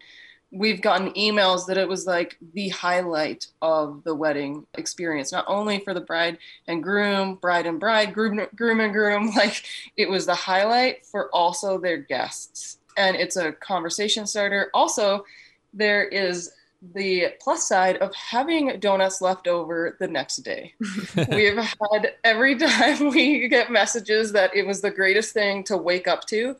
We've 0.53 0.81
gotten 0.81 1.11
emails 1.13 1.67
that 1.67 1.77
it 1.77 1.89
was 1.89 2.07
like 2.07 2.39
the 2.55 2.69
highlight 2.69 3.47
of 3.61 4.05
the 4.05 4.15
wedding 4.15 4.67
experience, 4.75 5.33
not 5.33 5.45
only 5.49 5.81
for 5.81 5.93
the 5.93 6.01
bride 6.01 6.39
and 6.69 6.83
groom, 6.83 7.35
bride 7.35 7.67
and 7.67 7.81
bride, 7.81 8.15
groom, 8.15 8.47
groom 8.55 8.81
and 8.81 8.93
groom, 8.93 9.31
like 9.37 9.65
it 9.97 10.09
was 10.09 10.27
the 10.27 10.35
highlight 10.35 11.05
for 11.05 11.29
also 11.35 11.79
their 11.79 11.99
guests. 11.99 12.79
And 12.97 13.17
it's 13.17 13.37
a 13.37 13.53
conversation 13.53 14.27
starter. 14.27 14.71
Also, 14.73 15.25
there 15.75 16.05
is 16.05 16.53
the 16.95 17.35
plus 17.41 17.67
side 17.67 17.97
of 17.99 18.15
having 18.15 18.79
donuts 18.81 19.21
left 19.21 19.49
over 19.49 19.97
the 19.99 20.09
next 20.09 20.37
day. 20.39 20.75
We've 21.31 21.57
had 21.57 22.15
every 22.25 22.57
time 22.57 23.11
we 23.11 23.49
get 23.49 23.71
messages 23.71 24.33
that 24.33 24.55
it 24.55 24.67
was 24.67 24.81
the 24.81 24.91
greatest 24.91 25.33
thing 25.33 25.65
to 25.65 25.77
wake 25.77 26.07
up 26.07 26.27
to 26.27 26.57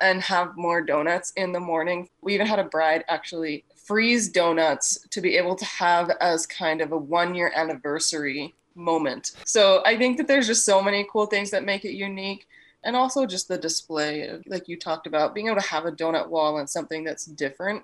and 0.00 0.22
have 0.22 0.56
more 0.56 0.80
donuts 0.80 1.32
in 1.36 1.52
the 1.52 1.60
morning. 1.60 2.08
We 2.22 2.34
even 2.34 2.46
had 2.46 2.58
a 2.58 2.64
bride 2.64 3.04
actually 3.08 3.64
freeze 3.76 4.28
donuts 4.28 4.98
to 5.10 5.20
be 5.20 5.36
able 5.36 5.56
to 5.56 5.64
have 5.64 6.10
as 6.20 6.46
kind 6.46 6.80
of 6.80 6.92
a 6.92 6.98
one 6.98 7.34
year 7.34 7.52
anniversary 7.54 8.54
moment. 8.74 9.32
So 9.44 9.82
I 9.84 9.96
think 9.96 10.16
that 10.18 10.28
there's 10.28 10.46
just 10.46 10.64
so 10.64 10.82
many 10.82 11.06
cool 11.10 11.26
things 11.26 11.50
that 11.50 11.64
make 11.64 11.84
it 11.84 11.94
unique. 11.94 12.46
And 12.84 12.94
also 12.94 13.26
just 13.26 13.48
the 13.48 13.58
display, 13.58 14.40
like 14.46 14.68
you 14.68 14.78
talked 14.78 15.08
about, 15.08 15.34
being 15.34 15.48
able 15.48 15.60
to 15.60 15.68
have 15.68 15.84
a 15.84 15.90
donut 15.90 16.28
wall 16.28 16.58
and 16.58 16.70
something 16.70 17.02
that's 17.02 17.24
different 17.24 17.82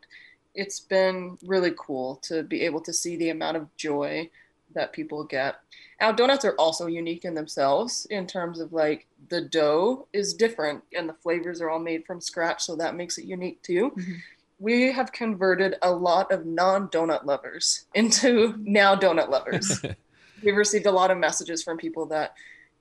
it's 0.54 0.80
been 0.80 1.38
really 1.44 1.73
cool 1.76 2.16
to 2.23 2.42
be 2.42 2.62
able 2.62 2.80
to 2.82 2.92
see 2.92 3.16
the 3.16 3.30
amount 3.30 3.56
of 3.56 3.75
joy 3.76 4.30
that 4.75 4.92
people 4.92 5.25
get. 5.25 5.56
Our 6.00 6.12
donuts 6.12 6.44
are 6.44 6.54
also 6.56 6.87
unique 6.87 7.25
in 7.25 7.34
themselves 7.34 8.06
in 8.11 8.26
terms 8.26 8.61
of 8.61 8.73
like 8.73 9.06
the 9.28 9.42
dough 9.42 10.06
is 10.12 10.34
different 10.34 10.82
and 10.94 11.08
the 11.08 11.14
flavors 11.14 11.61
are 11.61 11.70
all 11.70 11.78
made 11.78 12.04
from 12.06 12.20
scratch, 12.20 12.62
so 12.62 12.76
that 12.76 12.96
makes 12.96 13.18
it 13.18 13.25
unique 13.25 13.62
too. 13.62 13.90
Mm-hmm. 13.90 14.12
We 14.58 14.92
have 14.92 15.12
converted 15.12 15.76
a 15.82 15.92
lot 15.92 16.32
of 16.32 16.46
non 16.46 16.88
donut 16.88 17.25
lovers 17.25 17.87
into 17.94 18.54
now 18.58 18.94
donut 18.94 19.28
lovers. 19.28 19.80
We've 20.42 20.56
received 20.56 20.87
a 20.87 20.92
lot 20.92 21.11
of 21.11 21.18
messages 21.18 21.62
from 21.62 21.78
people 21.78 22.06
that 22.06 22.34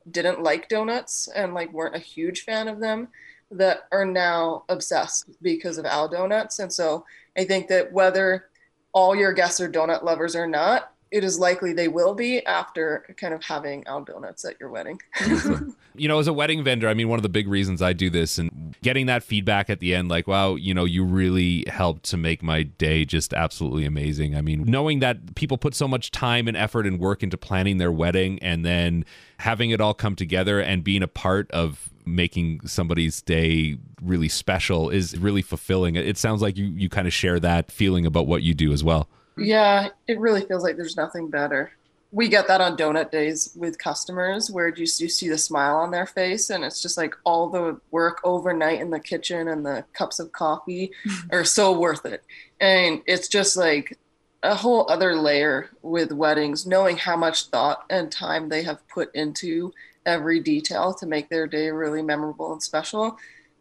didn't 0.10 0.44
like 0.44 0.68
donuts 0.68 1.30
and 1.34 1.54
like 1.54 1.72
weren't 1.72 1.96
a 1.96 2.00
huge 2.00 2.44
fan 2.44 2.68
of 2.68 2.80
them 2.80 3.08
that 3.52 3.88
are 3.92 4.06
now 4.06 4.64
obsessed 4.70 5.30
because 5.42 5.78
of 5.78 5.86
Al 5.86 6.10
Donuts. 6.10 6.60
And 6.60 6.74
so 6.74 7.06
I 7.38 7.46
think 7.46 7.68
that 7.68 7.92
whether 7.92 8.46
all 8.94 9.16
your 9.16 9.34
guests 9.34 9.60
are 9.60 9.70
donut 9.70 10.04
lovers 10.04 10.36
or 10.36 10.48
not, 10.48 10.94
it 11.14 11.24
is 11.24 11.38
likely 11.38 11.74
they 11.74 11.88
will 11.88 12.16
be 12.16 12.44
after 12.48 13.06
kind 13.18 13.36
of 13.36 13.44
having 13.44 13.86
Al 13.86 14.04
Donuts 14.04 14.44
at 14.46 14.60
your 14.60 14.70
wedding. 14.70 15.00
you 15.96 16.08
know, 16.08 16.18
as 16.18 16.28
a 16.28 16.34
wedding 16.34 16.64
vendor, 16.64 16.90
I 16.90 16.96
mean, 16.96 17.08
one 17.08 17.20
of 17.20 17.24
the 17.24 17.30
big 17.30 17.48
reasons 17.48 17.84
I 17.84 17.94
do 17.94 18.10
this 18.10 18.40
and 18.40 18.76
getting 18.82 19.06
that 19.06 19.22
feedback 19.22 19.70
at 19.70 19.80
the 19.80 19.94
end, 19.94 20.10
like, 20.10 20.26
wow, 20.28 20.56
you 20.56 20.74
know, 20.74 20.86
you 20.86 21.06
really 21.06 21.66
helped 21.68 22.04
to 22.06 22.18
make 22.18 22.42
my 22.42 22.64
day 22.64 23.06
just 23.06 23.32
absolutely 23.32 23.86
amazing. 23.86 24.36
I 24.36 24.42
mean, 24.42 24.64
knowing 24.64 25.00
that 25.02 25.36
people 25.36 25.60
put 25.60 25.76
so 25.76 25.88
much 25.88 26.10
time 26.10 26.48
and 26.48 26.58
effort 26.58 26.88
and 26.88 27.00
work 27.00 27.22
into 27.22 27.38
planning 27.38 27.78
their 27.78 27.92
wedding 27.92 28.40
and 28.40 28.66
then 28.66 29.06
having 29.38 29.70
it 29.70 29.80
all 29.80 29.94
come 29.94 30.16
together 30.16 30.60
and 30.60 30.84
being 30.84 31.04
a 31.04 31.08
part 31.08 31.50
of 31.52 31.93
making 32.06 32.68
somebody's 32.68 33.22
day 33.22 33.78
really 34.02 34.30
special 34.30 34.90
is 34.90 35.18
really 35.18 35.42
fulfilling. 35.42 35.96
It 35.96 36.18
sounds 36.18 36.42
like 36.42 36.58
you 36.58 36.66
you 36.66 36.90
kind 36.90 37.08
of 37.08 37.14
share 37.14 37.40
that 37.40 37.72
feeling 37.72 38.06
about 38.06 38.28
what 38.28 38.44
you 38.44 38.54
do 38.54 38.74
as 38.74 38.84
well. 38.84 39.10
Yeah, 39.38 39.90
it 40.08 40.20
really 40.20 40.42
feels 40.42 40.64
like 40.64 40.78
there's 40.78 40.98
nothing 40.98 41.30
better. 41.30 41.72
We 42.12 42.30
get 42.30 42.48
that 42.48 42.62
on 42.62 42.78
donut 42.78 43.10
days 43.10 43.52
with 43.56 43.80
customers 43.80 44.52
where 44.52 44.68
you, 44.68 44.82
you 44.82 45.10
see 45.10 45.30
the 45.30 45.38
smile 45.38 45.78
on 45.78 45.90
their 45.90 46.06
face 46.06 46.52
and 46.52 46.64
it's 46.64 46.80
just 46.80 46.96
like 46.96 47.16
all 47.24 47.50
the 47.50 47.82
work 47.90 48.22
overnight 48.24 48.82
in 48.82 48.92
the 48.92 49.00
kitchen 49.00 49.48
and 49.48 49.66
the 49.66 49.84
cups 49.94 50.20
of 50.20 50.32
coffee 50.32 50.92
are 51.32 51.44
so 51.44 51.78
worth 51.78 52.06
it. 52.06 52.24
And 52.62 53.02
it's 53.08 53.28
just 53.28 53.58
like 53.58 53.98
a 54.44 54.54
whole 54.54 54.86
other 54.92 55.16
layer 55.16 55.70
with 55.82 56.12
weddings, 56.12 56.68
knowing 56.68 56.98
how 56.98 57.16
much 57.16 57.46
thought 57.46 57.86
and 57.90 58.12
time 58.12 58.50
they 58.50 58.62
have 58.62 58.88
put 58.90 59.14
into 59.16 59.74
every 60.06 60.40
detail 60.40 60.94
to 60.96 61.06
make 61.06 61.30
their 61.30 61.48
day 61.48 61.70
really 61.70 62.02
memorable 62.02 62.52
and 62.52 62.62
special. 62.62 63.18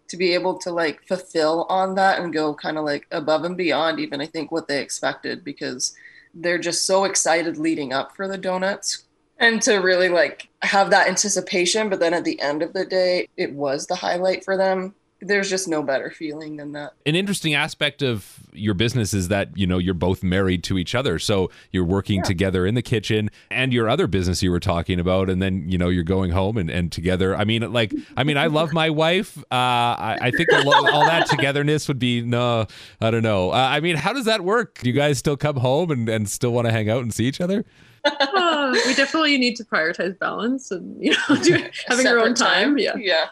To 0.08 0.16
be 0.16 0.35
able 0.35 0.59
to 0.59 0.70
like 0.70 1.07
fulfill 1.09 1.64
on 1.70 1.94
that 1.94 2.20
and 2.20 2.33
go 2.33 2.55
kind 2.55 2.76
of 2.76 2.85
like 2.85 3.07
above 3.11 3.44
and 3.44 3.57
beyond 3.57 3.98
even 3.98 4.20
i 4.20 4.26
think 4.26 4.52
what 4.52 4.68
they 4.68 4.83
expected 4.83 5.42
because 5.42 5.96
they're 6.35 6.59
just 6.59 6.85
so 6.85 7.05
excited 7.05 7.57
leading 7.57 7.92
up 7.92 8.14
for 8.14 8.28
the 8.28 8.38
donuts. 8.38 9.05
And 9.38 9.61
to 9.62 9.76
really 9.76 10.09
like 10.09 10.48
have 10.61 10.90
that 10.90 11.09
anticipation 11.09 11.88
but 11.88 11.98
then 11.98 12.14
at 12.14 12.24
the 12.24 12.38
end 12.40 12.62
of 12.62 12.74
the 12.74 12.85
day 12.85 13.28
it 13.37 13.52
was 13.52 13.87
the 13.87 13.96
highlight 13.96 14.44
for 14.44 14.57
them 14.57 14.94
there's 15.22 15.48
just 15.48 15.68
no 15.68 15.82
better 15.82 16.11
feeling 16.11 16.56
than 16.56 16.72
that. 16.72 16.94
An 17.06 17.14
interesting 17.14 17.54
aspect 17.54 18.02
of 18.02 18.40
your 18.52 18.74
business 18.74 19.14
is 19.14 19.28
that, 19.28 19.56
you 19.56 19.66
know, 19.66 19.78
you're 19.78 19.94
both 19.94 20.22
married 20.22 20.64
to 20.64 20.78
each 20.78 20.94
other. 20.94 21.18
So 21.18 21.50
you're 21.70 21.85
working 21.85 22.18
yeah. 22.18 22.24
together 22.24 22.66
in 22.66 22.74
the 22.74 22.82
kitchen 22.82 23.30
and 23.50 23.72
your 23.72 23.88
other 23.88 24.06
business 24.06 24.42
you 24.42 24.50
were 24.50 24.61
talking 24.61 24.98
about. 24.98 25.30
And 25.30 25.40
then, 25.40 25.68
you 25.68 25.78
know, 25.78 25.88
you're 25.88 26.02
going 26.02 26.32
home 26.32 26.56
and, 26.56 26.68
and 26.68 26.90
together. 26.90 27.37
I 27.37 27.44
mean, 27.44 27.72
like, 27.72 27.94
I 28.16 28.24
mean, 28.24 28.37
I 28.37 28.46
love 28.46 28.72
my 28.72 28.90
wife. 28.90 29.38
Uh, 29.38 29.54
I, 29.54 30.18
I 30.20 30.30
think 30.32 30.52
all 30.52 31.04
that 31.06 31.26
togetherness 31.28 31.88
would 31.88 31.98
be, 31.98 32.22
no, 32.22 32.66
I 33.00 33.11
don't 33.11 33.22
know. 33.22 33.50
Uh, 33.50 33.54
I 33.54 33.80
mean, 33.80 33.96
how 33.96 34.12
does 34.12 34.24
that 34.24 34.42
work? 34.42 34.80
Do 34.80 34.88
you 34.88 34.94
guys 34.94 35.18
still 35.18 35.37
come 35.37 35.56
home 35.56 35.90
and, 35.90 36.08
and 36.08 36.28
still 36.28 36.52
want 36.52 36.66
to 36.66 36.72
hang 36.72 36.90
out 36.90 37.02
and 37.02 37.14
see 37.14 37.26
each 37.26 37.40
other? 37.40 37.64
uh, 38.04 38.76
we 38.87 38.94
definitely 38.94 39.38
need 39.38 39.56
to 39.56 39.64
prioritize 39.64 40.18
balance 40.18 40.70
and, 40.70 41.02
you 41.02 41.12
know, 41.12 41.37
do, 41.42 41.68
having 41.87 42.06
our 42.06 42.18
own 42.18 42.35
time. 42.35 42.70
time. 42.70 42.78
Yeah. 42.78 42.96
Yeah. 42.96 43.26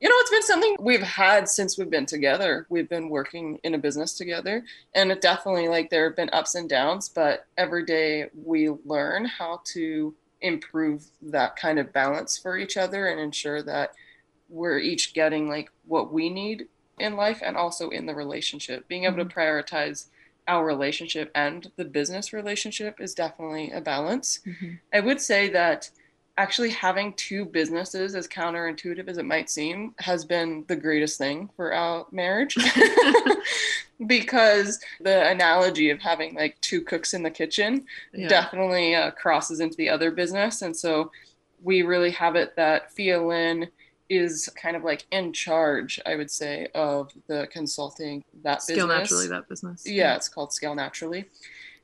You 0.00 0.08
know, 0.10 0.14
it's 0.18 0.30
been 0.30 0.42
something 0.42 0.76
we've 0.78 1.02
had 1.02 1.48
since 1.48 1.78
we've 1.78 1.88
been 1.88 2.06
together. 2.06 2.66
We've 2.68 2.88
been 2.88 3.08
working 3.08 3.58
in 3.64 3.74
a 3.74 3.78
business 3.78 4.14
together, 4.14 4.62
and 4.94 5.10
it 5.10 5.22
definitely 5.22 5.68
like 5.68 5.88
there 5.88 6.08
have 6.08 6.16
been 6.16 6.30
ups 6.32 6.54
and 6.54 6.68
downs, 6.68 7.08
but 7.08 7.46
every 7.56 7.84
day 7.84 8.26
we 8.34 8.68
learn 8.84 9.24
how 9.24 9.62
to 9.72 10.14
improve 10.42 11.06
that 11.22 11.56
kind 11.56 11.78
of 11.78 11.92
balance 11.94 12.36
for 12.36 12.58
each 12.58 12.76
other 12.76 13.06
and 13.06 13.18
ensure 13.18 13.62
that 13.62 13.94
we're 14.48 14.78
each 14.78 15.14
getting 15.14 15.48
like 15.48 15.70
what 15.86 16.12
we 16.12 16.28
need 16.28 16.68
in 16.98 17.16
life 17.16 17.40
and 17.42 17.56
also 17.56 17.88
in 17.88 18.06
the 18.06 18.14
relationship. 18.14 18.86
Being 18.88 19.04
able 19.04 19.16
mm-hmm. 19.16 19.28
to 19.28 19.34
prioritize 19.34 20.06
our 20.48 20.64
relationship 20.64 21.30
and 21.34 21.70
the 21.76 21.84
business 21.84 22.32
relationship 22.32 23.00
is 23.00 23.14
definitely 23.14 23.70
a 23.72 23.80
balance. 23.80 24.40
Mm-hmm. 24.46 24.74
I 24.92 25.00
would 25.00 25.20
say 25.20 25.48
that 25.50 25.90
actually 26.38 26.70
having 26.70 27.12
two 27.14 27.44
businesses, 27.44 28.14
as 28.14 28.28
counterintuitive 28.28 29.08
as 29.08 29.18
it 29.18 29.24
might 29.24 29.48
seem, 29.48 29.94
has 29.98 30.24
been 30.24 30.64
the 30.68 30.76
greatest 30.76 31.18
thing 31.18 31.50
for 31.56 31.72
our 31.72 32.06
marriage. 32.12 32.56
because 34.06 34.78
the 35.00 35.28
analogy 35.30 35.90
of 35.90 36.00
having 36.00 36.34
like 36.34 36.60
two 36.60 36.82
cooks 36.82 37.14
in 37.14 37.22
the 37.22 37.30
kitchen 37.30 37.86
yeah. 38.12 38.28
definitely 38.28 38.94
uh, 38.94 39.10
crosses 39.12 39.60
into 39.60 39.76
the 39.76 39.88
other 39.88 40.10
business. 40.10 40.62
And 40.62 40.76
so 40.76 41.10
we 41.62 41.82
really 41.82 42.10
have 42.10 42.36
it 42.36 42.54
that 42.56 42.94
Fialin 42.94 43.68
is 44.08 44.48
kind 44.60 44.76
of 44.76 44.84
like 44.84 45.04
in 45.10 45.32
charge, 45.32 45.98
I 46.04 46.16
would 46.16 46.30
say, 46.30 46.68
of 46.74 47.10
the 47.26 47.48
consulting 47.50 48.22
that 48.44 48.62
Scale 48.62 48.86
business. 48.86 48.98
Naturally, 48.98 49.28
that 49.28 49.48
business. 49.48 49.82
Yeah, 49.86 49.92
yeah, 49.94 50.16
it's 50.16 50.28
called 50.28 50.52
Scale 50.52 50.74
Naturally 50.74 51.24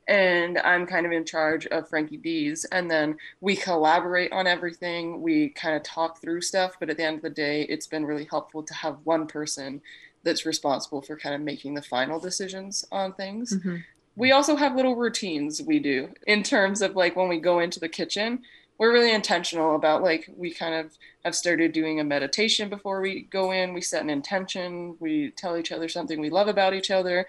and 0.07 0.57
I'm 0.59 0.85
kind 0.85 1.05
of 1.05 1.11
in 1.11 1.25
charge 1.25 1.65
of 1.67 1.87
Frankie 1.87 2.17
D's. 2.17 2.65
And 2.65 2.89
then 2.89 3.17
we 3.41 3.55
collaborate 3.55 4.31
on 4.31 4.47
everything. 4.47 5.21
We 5.21 5.49
kind 5.49 5.75
of 5.75 5.83
talk 5.83 6.19
through 6.21 6.41
stuff, 6.41 6.73
but 6.79 6.89
at 6.89 6.97
the 6.97 7.03
end 7.03 7.17
of 7.17 7.21
the 7.21 7.29
day, 7.29 7.63
it's 7.63 7.87
been 7.87 8.05
really 8.05 8.25
helpful 8.25 8.63
to 8.63 8.73
have 8.73 8.97
one 9.03 9.27
person 9.27 9.81
that's 10.23 10.45
responsible 10.45 11.01
for 11.01 11.17
kind 11.17 11.35
of 11.35 11.41
making 11.41 11.73
the 11.73 11.81
final 11.81 12.19
decisions 12.19 12.85
on 12.91 13.13
things. 13.13 13.53
Mm-hmm. 13.53 13.77
We 14.15 14.31
also 14.31 14.55
have 14.55 14.75
little 14.75 14.95
routines 14.95 15.61
we 15.61 15.79
do 15.79 16.09
in 16.27 16.43
terms 16.43 16.81
of 16.81 16.95
like 16.95 17.15
when 17.15 17.29
we 17.29 17.39
go 17.39 17.59
into 17.59 17.79
the 17.79 17.89
kitchen. 17.89 18.43
We're 18.77 18.93
really 18.93 19.13
intentional 19.13 19.75
about 19.75 20.01
like 20.01 20.29
we 20.35 20.51
kind 20.51 20.73
of 20.75 20.97
have 21.23 21.35
started 21.35 21.71
doing 21.71 21.99
a 21.99 22.03
meditation 22.03 22.69
before 22.69 23.01
we 23.01 23.21
go 23.21 23.51
in. 23.51 23.73
We 23.73 23.81
set 23.81 24.03
an 24.03 24.09
intention. 24.09 24.97
We 24.99 25.31
tell 25.31 25.57
each 25.57 25.71
other 25.71 25.87
something 25.87 26.19
we 26.19 26.29
love 26.29 26.47
about 26.47 26.73
each 26.73 26.91
other 26.91 27.27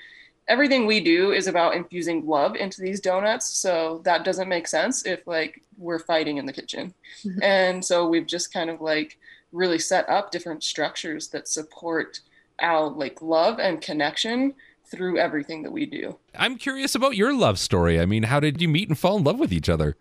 everything 0.48 0.87
we 0.87 1.00
do 1.00 1.33
is 1.33 1.46
about 1.46 1.74
infusing 1.74 2.26
love 2.26 2.54
into 2.57 2.80
these 2.80 3.00
donuts 3.00 3.46
so 3.46 4.00
that 4.04 4.24
doesn't 4.24 4.48
make 4.48 4.66
sense 4.66 5.07
if 5.07 5.26
like 5.26 5.62
we're 5.78 5.98
fighting 5.98 6.37
in 6.37 6.46
the 6.46 6.52
kitchen. 6.52 6.92
Mm-hmm. 7.24 7.42
and 7.42 7.85
so 7.85 8.07
we've 8.09 8.26
just 8.26 8.52
kind 8.52 8.68
of 8.68 8.80
like 8.80 9.18
really 9.52 9.78
set 9.78 10.09
up 10.09 10.30
different 10.30 10.62
structures 10.62 11.28
that 11.28 11.48
support 11.48 12.20
our 12.61 12.88
like 12.88 13.22
love 13.22 13.59
and 13.59 13.80
connection 13.80 14.54
through 14.87 15.18
everything 15.18 15.62
that 15.62 15.72
we 15.72 15.87
do. 15.87 16.18
I'm 16.37 16.57
curious 16.57 16.94
about 16.94 17.16
your 17.16 17.33
love 17.35 17.59
story. 17.59 17.98
I 17.98 18.07
mean 18.07 18.24
how 18.24 18.40
did 18.40 18.61
you 18.61 18.68
meet 18.68 18.88
and 18.88 18.98
fall 18.98 19.16
in 19.16 19.24
love 19.24 19.38
with 19.38 19.52
each 19.52 19.68
other? 19.68 19.96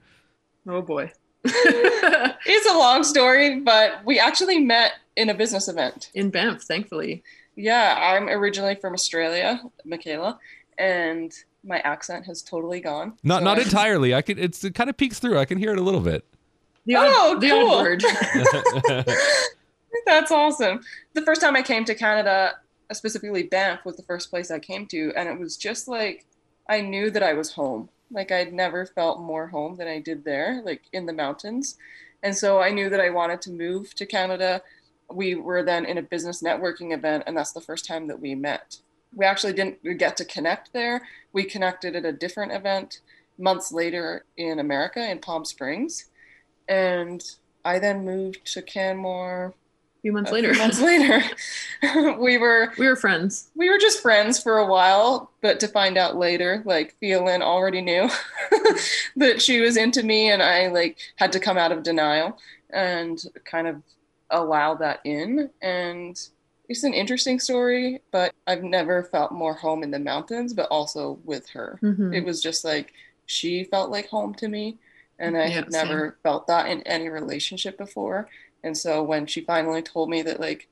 Oh 0.67 0.81
boy. 0.81 1.11
It's 2.45 2.69
a 2.69 2.77
long 2.77 3.03
story 3.03 3.61
but 3.61 4.03
we 4.03 4.19
actually 4.19 4.59
met 4.59 4.93
in 5.15 5.29
a 5.29 5.33
business 5.33 5.69
event. 5.69 6.11
In 6.13 6.29
banff 6.29 6.63
thankfully 6.63 7.23
yeah, 7.55 7.97
I'm 7.99 8.27
originally 8.29 8.75
from 8.75 8.93
Australia, 8.93 9.61
Michaela, 9.85 10.39
and 10.77 11.31
my 11.63 11.79
accent 11.79 12.25
has 12.25 12.41
totally 12.41 12.79
gone. 12.81 13.13
Not 13.23 13.39
So 13.39 13.43
not 13.45 13.59
I- 13.59 13.61
entirely. 13.63 14.13
I 14.13 14.21
can. 14.21 14.37
It's 14.39 14.63
it 14.63 14.75
kind 14.75 14.89
of 14.89 14.97
peeks 14.97 15.19
through. 15.19 15.37
I 15.39 15.45
can 15.45 15.57
hear 15.57 15.71
it 15.71 15.77
a 15.77 15.81
little 15.83 16.01
bit. 16.01 16.25
The 16.85 16.95
odd, 16.95 17.07
Oh, 17.09 17.39
the 17.39 17.49
cool. 17.49 17.69
odd 17.71 17.83
word. 17.83 19.05
That's 20.05 20.31
awesome. 20.31 20.81
The 21.13 21.21
first 21.21 21.39
time 21.41 21.55
I 21.55 21.61
came 21.61 21.85
to 21.85 21.95
Canada, 21.95 22.53
specifically 22.91 23.43
Banff, 23.43 23.85
was 23.85 23.95
the 23.95 24.03
first 24.03 24.29
place 24.29 24.51
I 24.51 24.59
came 24.59 24.85
to, 24.87 25.13
and 25.15 25.29
it 25.29 25.39
was 25.39 25.55
just 25.55 25.87
like 25.87 26.25
I 26.69 26.81
knew 26.81 27.09
that 27.11 27.23
I 27.23 27.33
was 27.33 27.53
home. 27.53 27.89
Like 28.11 28.31
I'd 28.31 28.53
never 28.53 28.85
felt 28.85 29.21
more 29.21 29.47
home 29.47 29.75
than 29.77 29.87
I 29.87 29.99
did 29.99 30.23
there, 30.25 30.61
like 30.65 30.81
in 30.91 31.05
the 31.05 31.13
mountains. 31.13 31.77
And 32.21 32.35
so 32.35 32.59
I 32.61 32.69
knew 32.71 32.89
that 32.89 32.99
I 33.01 33.09
wanted 33.09 33.41
to 33.43 33.51
move 33.51 33.93
to 33.95 34.05
Canada. 34.05 34.61
We 35.13 35.35
were 35.35 35.63
then 35.63 35.85
in 35.85 35.97
a 35.97 36.01
business 36.01 36.41
networking 36.41 36.93
event, 36.93 37.23
and 37.27 37.35
that's 37.37 37.51
the 37.53 37.61
first 37.61 37.85
time 37.85 38.07
that 38.07 38.19
we 38.19 38.35
met. 38.35 38.77
We 39.15 39.25
actually 39.25 39.53
didn't 39.53 39.83
get 39.99 40.17
to 40.17 40.25
connect 40.25 40.73
there. 40.73 41.03
We 41.33 41.43
connected 41.43 41.95
at 41.95 42.05
a 42.05 42.11
different 42.11 42.51
event 42.51 43.01
months 43.37 43.71
later 43.71 44.25
in 44.37 44.59
America, 44.59 45.09
in 45.09 45.19
Palm 45.19 45.45
Springs. 45.45 46.05
And 46.67 47.23
I 47.65 47.79
then 47.79 48.05
moved 48.05 48.45
to 48.53 48.61
Canmore 48.61 49.53
A 49.97 50.01
few 50.01 50.11
months 50.13 50.31
a 50.31 50.33
later. 50.33 50.53
few 50.53 50.61
months 50.61 50.81
later, 50.81 51.23
we 52.19 52.37
were 52.37 52.73
we 52.77 52.87
were 52.87 52.95
friends. 52.95 53.49
we 53.55 53.69
were 53.69 53.77
just 53.77 54.01
friends 54.01 54.41
for 54.41 54.57
a 54.57 54.65
while, 54.65 55.31
but 55.41 55.59
to 55.61 55.67
find 55.67 55.97
out 55.97 56.15
later, 56.17 56.61
like 56.65 56.95
Fialin 57.01 57.41
already 57.41 57.81
knew 57.81 58.09
that 59.15 59.41
she 59.41 59.61
was 59.61 59.77
into 59.77 60.03
me, 60.03 60.29
and 60.31 60.41
I 60.41 60.67
like 60.67 60.97
had 61.17 61.31
to 61.33 61.39
come 61.39 61.57
out 61.57 61.71
of 61.71 61.83
denial 61.83 62.37
and 62.71 63.23
kind 63.45 63.67
of 63.67 63.81
allow 64.33 64.75
that 64.75 64.99
in. 65.05 65.49
And 65.61 66.19
it's 66.69 66.83
an 66.83 66.93
interesting 66.93 67.39
story, 67.39 68.01
but 68.11 68.33
I've 68.47 68.63
never 68.63 69.03
felt 69.03 69.31
more 69.31 69.53
home 69.53 69.83
in 69.83 69.91
the 69.91 69.99
mountains, 69.99 70.53
but 70.53 70.67
also 70.69 71.19
with 71.23 71.49
her. 71.49 71.79
Mhm. 71.83 72.13
It 72.15 72.25
was 72.25 72.41
just 72.41 72.63
like 72.65 72.93
she 73.25 73.63
felt 73.65 73.89
like 73.91 74.07
home 74.09 74.33
to 74.35 74.47
me, 74.49 74.79
and 75.19 75.37
I 75.37 75.47
Yeah, 75.47 75.49
had 75.49 75.73
same. 75.73 75.87
never 75.87 76.17
felt 76.23 76.47
that 76.47 76.69
in 76.69 76.81
any 76.83 77.09
relationship 77.09 77.77
before. 77.77 78.29
And 78.63 78.77
so 78.77 79.03
when 79.03 79.25
she 79.27 79.41
finally 79.41 79.81
told 79.81 80.09
me 80.09 80.21
that 80.23 80.39
like 80.39 80.67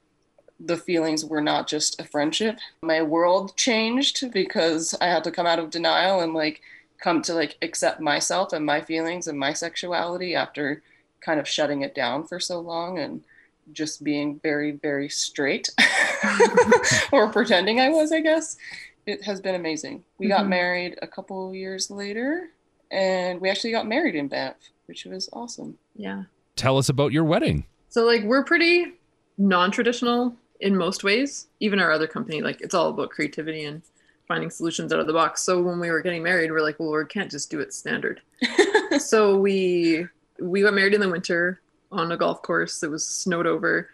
the 0.60 0.78
feelings 0.78 1.26
were 1.26 1.42
not 1.42 1.68
just 1.68 2.00
a 2.00 2.06
friendship, 2.06 2.60
my 2.84 3.02
world 3.02 3.58
changed 3.58 4.32
because 4.32 4.96
I 5.02 5.08
had 5.08 5.24
to 5.26 5.32
come 5.32 5.48
out 5.48 5.60
of 5.60 5.72
denial 5.72 6.20
and 6.22 6.34
like 6.34 6.62
come 7.00 7.22
to 7.24 7.34
like 7.34 7.58
accept 7.62 8.00
myself 8.00 8.54
and 8.54 8.66
my 8.66 8.82
feelings 8.82 9.28
and 9.28 9.40
my 9.40 9.54
sexuality 9.54 10.36
after 10.36 10.84
kind 11.22 11.40
of 11.40 11.48
shutting 11.48 11.82
it 11.82 11.96
down 11.96 12.26
for 12.26 12.40
so 12.40 12.60
long 12.60 13.00
and 13.00 13.24
just 13.72 14.04
being 14.04 14.40
very 14.44 14.72
very 14.72 15.10
straight 15.10 15.70
or 17.12 17.30
pretending 17.32 17.80
I 17.80 17.90
was, 17.90 18.12
I 18.12 18.20
guess. 18.22 18.58
It 19.06 19.24
has 19.24 19.42
been 19.42 19.56
amazing. 19.56 20.04
We 20.20 20.28
got 20.28 20.46
Mhm. 20.46 20.50
married 20.50 21.00
a 21.02 21.08
couple 21.08 21.54
years 21.56 21.90
later 21.90 22.50
and 22.92 23.40
we 23.42 23.50
actually 23.50 23.72
got 23.72 23.88
married 23.88 24.16
in 24.16 24.28
Banff, 24.28 24.56
which 24.86 25.06
was 25.06 25.30
awesome. 25.34 25.78
Yeah. 25.96 26.24
Tell 26.56 26.78
us 26.78 26.90
about 26.90 27.12
your 27.12 27.24
wedding. 27.24 27.66
So 27.90 28.06
like 28.06 28.24
we're 28.24 28.44
pretty 28.44 28.94
non-traditional 29.38 30.36
in 30.60 30.78
most 30.78 31.04
ways. 31.04 31.48
Even 31.60 31.80
our 31.80 31.92
other 31.92 32.08
company, 32.08 32.42
like 32.42 32.62
it's 32.62 32.74
all 32.76 32.90
about 32.90 33.10
creativity 33.10 33.64
and 33.64 33.82
finding 34.28 34.50
solutions 34.50 34.94
out 34.94 35.00
of 35.00 35.08
the 35.08 35.14
box. 35.14 35.42
So 35.44 35.62
when 35.62 35.80
we 35.80 35.90
were 35.90 36.02
getting 36.02 36.24
married, 36.24 36.52
we're 36.52 36.62
like, 36.62 36.80
well, 36.80 36.92
we 36.92 37.06
can't 37.06 37.32
just 37.32 37.50
do 37.50 37.60
it 37.60 37.74
standard. 37.74 38.22
so 39.00 39.38
we 39.38 40.08
we 40.40 40.62
got 40.62 40.74
married 40.74 40.94
in 40.94 41.02
the 41.02 41.10
winter 41.10 41.61
on 41.92 42.12
a 42.12 42.18
golf 42.18 42.42
course. 42.42 42.84
It 42.84 42.90
was 42.90 43.08
snowed 43.08 43.48
over. 43.48 43.90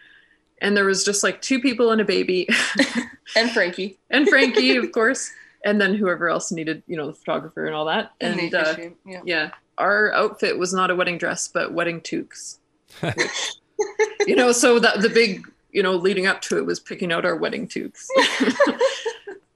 And 0.61 0.75
there 0.75 0.85
was 0.85 1.03
just 1.03 1.23
like 1.23 1.41
two 1.41 1.59
people 1.59 1.91
and 1.91 2.01
a 2.01 2.05
baby 2.05 2.47
and 3.35 3.51
Frankie. 3.51 3.99
and 4.09 4.27
Frankie, 4.27 4.75
of 4.75 4.91
course, 4.91 5.29
and 5.63 5.79
then 5.79 5.93
whoever 5.93 6.29
else 6.29 6.51
needed, 6.51 6.81
you 6.87 6.97
know, 6.97 7.07
the 7.07 7.13
photographer 7.13 7.65
and 7.65 7.75
all 7.75 7.85
that. 7.85 8.11
And 8.21 8.37
Nate 8.37 8.53
uh, 8.53 8.73
Fishing, 8.73 8.95
yeah. 9.05 9.21
yeah, 9.23 9.51
our 9.77 10.11
outfit 10.13 10.57
was 10.57 10.73
not 10.73 10.89
a 10.89 10.95
wedding 10.95 11.17
dress, 11.17 11.47
but 11.47 11.73
wedding 11.73 12.01
toques. 12.01 12.59
Which, 13.01 13.55
you 14.27 14.35
know, 14.35 14.51
so 14.51 14.79
that 14.79 15.01
the 15.01 15.09
big, 15.09 15.47
you 15.71 15.83
know, 15.83 15.93
leading 15.93 16.25
up 16.25 16.41
to 16.43 16.57
it 16.57 16.65
was 16.65 16.79
picking 16.79 17.11
out 17.11 17.25
our 17.25 17.35
wedding 17.35 17.67
toques. 17.67 18.07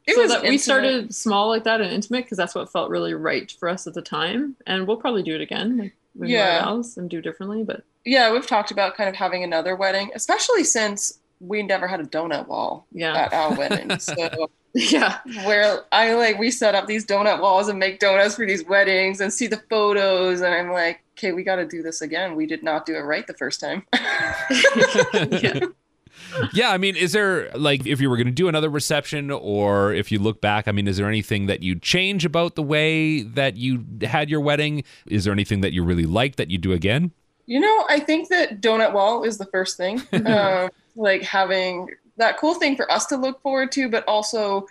It 0.08 0.16
so 0.16 0.22
was 0.24 0.32
that 0.32 0.44
we 0.44 0.58
started 0.58 1.14
small 1.14 1.50
like 1.50 1.64
that 1.64 1.80
and 1.80 1.92
intimate 1.92 2.26
because 2.26 2.38
that's 2.38 2.56
what 2.56 2.72
felt 2.72 2.90
really 2.90 3.14
right 3.14 3.52
for 3.52 3.70
us 3.70 3.86
at 3.86 3.94
the 3.94 4.02
time. 4.02 4.56
And 4.66 4.88
we'll 4.88 4.98
probably 4.98 5.24
do 5.24 5.36
it 5.36 5.42
again, 5.42 5.78
like 5.78 5.94
with 5.94 6.01
Yeah. 6.16 6.82
and 6.98 7.10
do 7.10 7.22
differently. 7.22 7.64
But 7.64 7.84
Yeah, 8.06 8.32
we've 8.32 8.48
talked 8.48 8.72
about 8.72 8.96
kind 8.96 9.10
of 9.10 9.16
having 9.16 9.44
another 9.44 9.76
wedding, 9.76 10.12
especially 10.16 10.64
since 10.64 11.20
we 11.40 11.64
never 11.64 11.88
had 11.88 12.00
a 12.00 12.06
donut 12.06 12.48
wall 12.48 12.86
yeah, 12.92 13.16
at 13.16 13.34
our 13.34 13.56
wedding. 13.56 13.92
So 14.00 14.50
yeah, 14.74 15.20
where 15.44 15.82
I 15.92 16.14
like 16.14 16.40
we 16.40 16.50
set 16.50 16.76
up 16.76 16.88
these 16.88 17.06
donut 17.06 17.42
walls 17.42 17.68
and 17.68 17.78
make 17.78 18.00
donuts 18.00 18.36
for 18.36 18.46
these 18.46 18.66
weddings 18.66 19.20
and 19.20 19.34
see 19.34 19.48
the 19.48 19.62
photos 19.70 20.40
and 20.40 20.54
I'm 20.54 20.72
like, 20.72 21.02
okay, 21.18 21.34
we 21.34 21.44
got 21.44 21.58
to 21.58 21.68
do 21.68 21.84
this 21.84 22.02
again. 22.02 22.36
We 22.36 22.46
did 22.46 22.64
not 22.64 22.86
do 22.86 22.96
it 22.96 23.02
right 23.02 23.28
the 23.28 23.34
first 23.34 23.60
time. 23.60 23.86
yeah. 23.94 25.66
yeah, 26.54 26.72
I 26.72 26.78
mean, 26.78 26.96
is 26.96 27.12
there 27.12 27.50
like 27.52 27.86
if 27.86 28.02
you 28.02 28.10
were 28.10 28.18
going 28.18 28.28
to 28.28 28.34
do 28.34 28.48
another 28.48 28.70
reception, 28.70 29.32
or 29.32 29.94
if 29.94 30.12
you 30.12 30.20
look 30.20 30.42
back, 30.42 30.68
I 30.68 30.72
mean, 30.72 30.88
is 30.88 30.98
there 30.98 31.08
anything 31.08 31.48
that 31.48 31.64
you'd 31.64 31.82
change 31.82 32.26
about 32.26 32.56
the 32.56 32.64
way 32.64 33.22
that 33.22 33.58
you 33.58 33.86
had 34.02 34.30
your 34.30 34.42
wedding? 34.42 34.84
Is 35.08 35.24
there 35.24 35.34
anything 35.34 35.62
that 35.62 35.74
you 35.74 35.84
really 35.84 36.06
liked 36.06 36.38
that 36.38 36.50
you 36.50 36.58
do 36.58 36.72
again? 36.72 37.12
You 37.46 37.60
know, 37.60 37.86
I 37.90 38.00
think 38.00 38.30
that 38.30 38.62
donut 38.62 38.94
wall 38.94 39.24
is 39.24 39.38
the 39.38 39.46
first 39.46 39.78
thing. 39.78 40.02
um, 40.26 40.70
like 40.96 41.24
having 41.24 41.90
that 42.18 42.38
cool 42.38 42.56
thing 42.56 42.76
for 42.76 42.90
us 42.92 43.06
to 43.08 43.18
look 43.18 43.42
forward 43.42 43.72
to, 43.74 43.90
but 43.90 44.08
also 44.08 44.68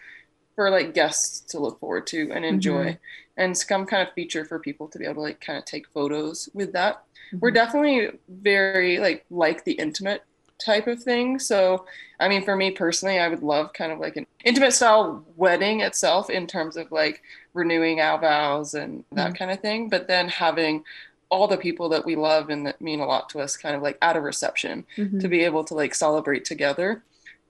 for 0.54 0.70
like 0.70 0.94
guests 0.94 1.40
to 1.52 1.58
look 1.58 1.78
forward 1.80 2.06
to 2.08 2.30
and 2.32 2.44
enjoy, 2.44 2.98
and 3.36 3.56
some 3.56 3.86
kind 3.86 4.06
of 4.06 4.12
feature 4.14 4.44
for 4.44 4.58
people 4.58 4.88
to 4.88 4.98
be 4.98 5.04
able 5.04 5.14
to 5.14 5.20
like 5.20 5.40
kind 5.40 5.58
of 5.58 5.64
take 5.64 5.88
photos 5.88 6.48
with 6.54 6.72
that. 6.72 7.02
We're 7.38 7.52
definitely 7.52 8.18
very 8.28 8.98
like 8.98 9.24
like 9.30 9.64
the 9.64 9.72
intimate 9.72 10.24
type 10.60 10.86
of 10.86 11.02
thing. 11.02 11.38
So, 11.38 11.86
I 12.20 12.28
mean, 12.28 12.42
for 12.44 12.54
me 12.56 12.70
personally, 12.70 13.18
I 13.18 13.28
would 13.28 13.42
love 13.42 13.72
kind 13.72 13.90
of 13.92 13.98
like 13.98 14.16
an 14.16 14.26
intimate 14.44 14.72
style 14.72 15.24
wedding 15.36 15.80
itself 15.80 16.30
in 16.30 16.46
terms 16.46 16.76
of 16.76 16.92
like 16.92 17.22
renewing 17.54 18.00
our 18.00 18.18
vows 18.20 18.74
and 18.74 19.04
that 19.12 19.32
Mhm. 19.32 19.38
kind 19.38 19.50
of 19.50 19.60
thing. 19.60 19.88
But 19.88 20.06
then 20.06 20.28
having 20.28 20.84
all 21.30 21.46
the 21.48 21.56
people 21.56 21.88
that 21.88 22.04
we 22.04 22.16
love 22.16 22.50
and 22.50 22.66
that 22.66 22.80
mean 22.80 23.00
a 23.00 23.06
lot 23.06 23.28
to 23.30 23.40
us 23.40 23.56
kind 23.56 23.74
of 23.76 23.82
like 23.82 23.96
at 24.02 24.16
a 24.16 24.20
reception 24.20 24.84
Mhm. 24.96 25.20
to 25.20 25.28
be 25.28 25.44
able 25.44 25.64
to 25.64 25.74
like 25.74 25.94
celebrate 25.94 26.44
together. 26.44 27.02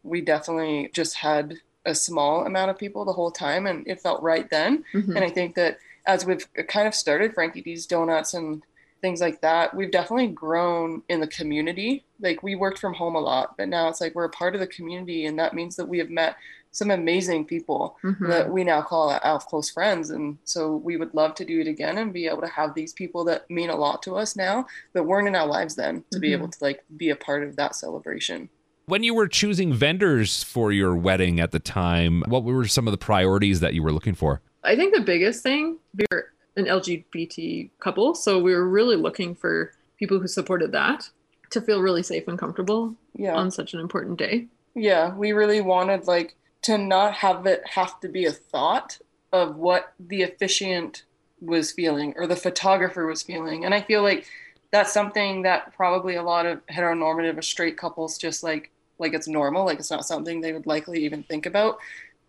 We 0.03 0.20
definitely 0.20 0.90
just 0.92 1.16
had 1.16 1.57
a 1.87 1.94
small 1.94 2.44
amount 2.44 2.70
of 2.70 2.79
people 2.79 3.05
the 3.05 3.12
whole 3.14 3.31
time 3.31 3.66
and 3.66 3.87
it 3.88 4.01
felt 4.01 4.23
right 4.23 4.49
then. 4.51 4.85
Mhm. 4.94 5.16
And 5.16 5.25
I 5.25 5.31
think 5.31 5.55
that 5.55 5.79
as 6.07 6.25
we've 6.27 6.46
kind 6.68 6.87
of 6.87 6.94
started 6.94 7.35
Frankie 7.35 7.62
D's 7.62 7.87
Donuts 7.87 8.35
and 8.35 8.62
things 9.00 9.20
like 9.20 9.40
that, 9.40 9.74
we've 9.74 9.90
definitely 9.90 10.28
grown 10.28 11.02
in 11.08 11.20
the 11.20 11.26
community. 11.26 12.04
Like 12.20 12.42
we 12.42 12.54
worked 12.54 12.78
from 12.78 12.94
home 12.94 13.14
a 13.14 13.20
lot, 13.20 13.56
but 13.56 13.68
now 13.68 13.88
it's 13.88 14.00
like 14.00 14.14
we're 14.14 14.24
a 14.24 14.30
part 14.30 14.54
of 14.54 14.60
the 14.60 14.66
community. 14.66 15.26
And 15.26 15.38
that 15.38 15.54
means 15.54 15.76
that 15.76 15.88
we 15.88 15.98
have 15.98 16.10
met 16.10 16.36
some 16.72 16.90
amazing 16.90 17.44
people 17.44 17.96
Mhm. 18.04 18.28
that 18.28 18.50
we 18.52 18.62
now 18.62 18.80
call 18.80 19.10
our 19.10 19.40
close 19.40 19.68
friends. 19.70 20.10
And 20.10 20.38
so 20.44 20.76
we 20.76 20.96
would 20.96 21.12
love 21.14 21.34
to 21.36 21.44
do 21.44 21.60
it 21.60 21.66
again 21.66 21.98
and 21.98 22.12
be 22.12 22.26
able 22.26 22.42
to 22.42 22.46
have 22.48 22.74
these 22.74 22.92
people 22.92 23.24
that 23.24 23.50
mean 23.50 23.70
a 23.70 23.76
lot 23.76 24.02
to 24.04 24.14
us 24.14 24.36
now 24.36 24.66
that 24.92 25.02
weren't 25.02 25.26
in 25.26 25.34
our 25.34 25.46
lives 25.48 25.74
then 25.74 26.04
to 26.12 26.20
be 26.20 26.28
Mhm. 26.30 26.34
able 26.34 26.48
to 26.48 26.58
like 26.60 26.84
be 26.96 27.10
a 27.10 27.16
part 27.16 27.42
of 27.42 27.56
that 27.56 27.74
celebration. 27.74 28.50
When 28.86 29.02
you 29.02 29.14
were 29.14 29.28
choosing 29.28 29.72
vendors 29.72 30.42
for 30.44 30.72
your 30.72 30.94
wedding 30.96 31.40
at 31.40 31.50
the 31.52 31.58
time, 31.60 32.22
what 32.28 32.44
were 32.44 32.66
some 32.66 32.86
of 32.86 32.92
the 32.92 32.98
priorities 32.98 33.60
that 33.60 33.74
you 33.74 33.82
were 33.82 33.92
looking 33.92 34.14
for? 34.14 34.40
I 34.62 34.76
think 34.76 34.94
the 34.94 35.00
biggest 35.00 35.42
thing, 35.42 35.78
we're 36.10 36.32
an 36.56 36.66
LGBT 36.66 37.70
couple, 37.80 38.14
so 38.14 38.38
we 38.38 38.54
were 38.54 38.68
really 38.68 38.96
looking 38.96 39.34
for 39.34 39.72
people 39.98 40.18
who 40.20 40.28
supported 40.28 40.72
that 40.72 41.10
to 41.50 41.60
feel 41.60 41.80
really 41.82 42.02
safe 42.02 42.28
and 42.28 42.38
comfortable 42.38 42.94
Yeah. 43.14 43.34
on 43.34 43.50
such 43.50 43.74
an 43.74 43.80
important 43.80 44.18
day. 44.18 44.48
Yeah, 44.74 45.14
we 45.14 45.32
really 45.32 45.60
wanted 45.60 46.06
like 46.06 46.36
to 46.62 46.78
not 46.78 47.14
have 47.14 47.46
it 47.46 47.62
have 47.66 47.98
to 48.00 48.08
be 48.08 48.26
a 48.26 48.32
thought 48.32 48.98
of 49.32 49.56
what 49.56 49.92
the 49.98 50.22
officiant 50.22 51.04
was 51.40 51.72
feeling 51.72 52.14
or 52.16 52.26
the 52.26 52.36
photographer 52.36 53.06
was 53.06 53.22
feeling. 53.22 53.64
And 53.64 53.74
I 53.74 53.80
feel 53.80 54.02
like 54.02 54.26
that's 54.70 54.92
something 54.92 55.42
that 55.42 55.74
probably 55.74 56.14
a 56.16 56.22
lot 56.22 56.46
of 56.46 56.64
heteronormative 56.66 57.36
or 57.38 57.42
straight 57.42 57.76
couples 57.76 58.18
just 58.18 58.42
like 58.42 58.70
like 58.98 59.14
it's 59.14 59.26
normal, 59.28 59.64
like 59.64 59.78
it's 59.78 59.90
not 59.90 60.04
something 60.06 60.40
they 60.40 60.52
would 60.52 60.66
likely 60.66 61.04
even 61.04 61.22
think 61.22 61.46
about. 61.46 61.78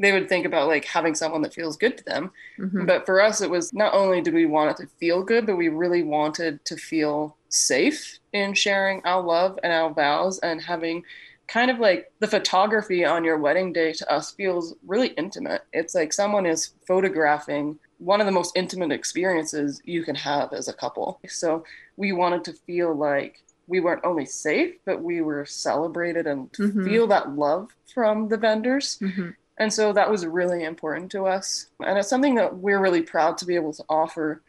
They 0.02 0.12
would 0.12 0.28
think 0.28 0.46
about 0.46 0.68
like 0.68 0.86
having 0.86 1.14
someone 1.16 1.42
that 1.44 1.54
feels 1.54 1.78
good 1.78 1.98
to 2.00 2.04
them. 2.06 2.32
Mhm. 2.58 2.88
But 2.88 3.06
for 3.06 3.22
us, 3.22 3.40
it 3.42 3.50
was 3.50 3.72
not 3.72 3.94
only 3.94 4.20
did 4.22 4.34
we 4.34 4.46
want 4.48 4.72
it 4.72 4.78
to 4.84 4.90
feel 4.98 5.24
good, 5.24 5.46
but 5.46 5.58
we 5.58 5.70
really 5.70 6.02
wanted 6.04 6.64
to 6.66 6.76
feel 6.76 7.38
safe 7.50 8.18
in 8.34 8.54
sharing 8.54 9.02
our 9.06 9.22
love 9.22 9.60
and 9.64 9.72
our 9.72 9.94
vows 9.94 10.40
and 10.40 10.60
having 10.62 11.04
kind 11.48 11.70
of 11.70 11.80
like 11.80 12.12
the 12.20 12.28
photography 12.28 13.04
on 13.06 13.24
your 13.24 13.38
wedding 13.38 13.74
day 13.74 13.92
to 13.92 14.10
us 14.12 14.32
feels 14.32 14.74
really 14.88 15.10
intimate. 15.10 15.62
It's 15.74 15.94
like 15.94 16.14
someone 16.14 16.46
is 16.46 16.74
photographing 16.88 17.78
one 17.98 18.20
of 18.22 18.26
the 18.26 18.32
most 18.32 18.56
intimate 18.58 18.92
experiences 18.92 19.82
you 19.84 20.04
can 20.04 20.16
have 20.16 20.54
as 20.54 20.68
a 20.68 20.74
couple. 20.74 21.20
So 21.28 21.64
we 21.98 22.12
wanted 22.14 22.44
to 22.46 22.54
feel 22.54 22.96
like 22.96 23.44
we 23.68 23.80
weren't 23.80 24.04
only 24.04 24.26
safe, 24.26 24.74
but 24.86 25.04
we 25.04 25.22
were 25.22 25.46
celebrated 25.46 26.26
and 26.26 26.52
Mhm. 26.54 26.84
feel 26.84 27.06
that 27.08 27.36
love 27.36 27.70
from 27.94 28.30
the 28.30 28.38
vendors. 28.38 28.98
Mhm. 29.00 29.36
And 29.62 29.72
so 29.72 29.94
that 29.94 30.10
was 30.10 30.26
really 30.26 30.64
important 30.64 31.12
to 31.12 31.28
us. 31.28 31.68
And 31.86 32.00
it's 32.00 32.10
something 32.10 32.34
that 32.34 32.58
we're 32.58 32.82
really 32.82 33.04
proud 33.04 33.38
to 33.38 33.46
be 33.46 33.54
able 33.54 33.74
to 33.74 33.84
offer 33.88 34.42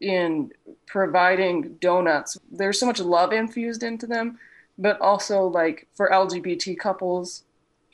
in 0.00 0.50
providing 0.84 1.74
donuts. 1.74 2.36
There's 2.50 2.80
so 2.80 2.86
much 2.86 2.98
love 2.98 3.32
infused 3.32 3.84
into 3.84 4.08
them, 4.08 4.40
but 4.76 5.00
also 5.00 5.44
like 5.44 5.86
for 5.94 6.10
LGBT 6.10 6.76
couples 6.76 7.44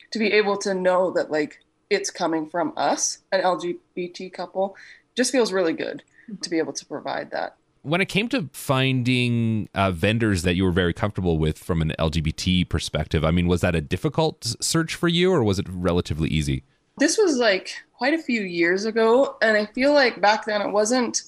to 0.09 0.17
be 0.17 0.33
able 0.33 0.57
to 0.57 0.73
know 0.73 1.11
that 1.11 1.29
like 1.29 1.59
it's 1.91 2.09
coming 2.09 2.49
from 2.49 2.73
us, 2.75 3.19
an 3.31 3.43
LGBT 3.43 4.33
couple, 4.33 4.75
just 5.13 5.31
feels 5.31 5.53
really 5.53 5.73
good 5.73 6.01
mm-hmm. 6.27 6.41
to 6.41 6.49
be 6.49 6.57
able 6.57 6.73
to 6.73 6.85
provide 6.87 7.29
that. 7.29 7.57
When 7.85 8.01
it 8.01 8.09
came 8.09 8.27
to 8.29 8.49
finding 8.51 9.69
uh, 9.75 9.91
vendors 9.91 10.41
that 10.41 10.55
you 10.55 10.63
were 10.63 10.71
very 10.71 10.91
comfortable 10.91 11.37
with 11.37 11.59
from 11.59 11.83
an 11.83 11.93
LGBT 11.99 12.67
perspective, 12.67 13.23
I 13.23 13.29
mean, 13.29 13.45
was 13.47 13.61
that 13.61 13.75
a 13.75 13.81
difficult 13.81 14.55
search 14.59 14.95
for 14.95 15.07
you 15.07 15.31
or 15.31 15.43
was 15.43 15.59
it 15.59 15.67
relatively 15.69 16.27
easy? 16.29 16.63
This 16.97 17.15
was 17.15 17.37
like 17.37 17.75
quite 17.93 18.15
a 18.15 18.21
few 18.21 18.41
years 18.41 18.85
ago. 18.85 19.37
And 19.39 19.55
I 19.55 19.67
feel 19.67 19.93
like 19.93 20.19
back 20.19 20.45
then 20.45 20.63
it 20.63 20.71
wasn't, 20.71 21.23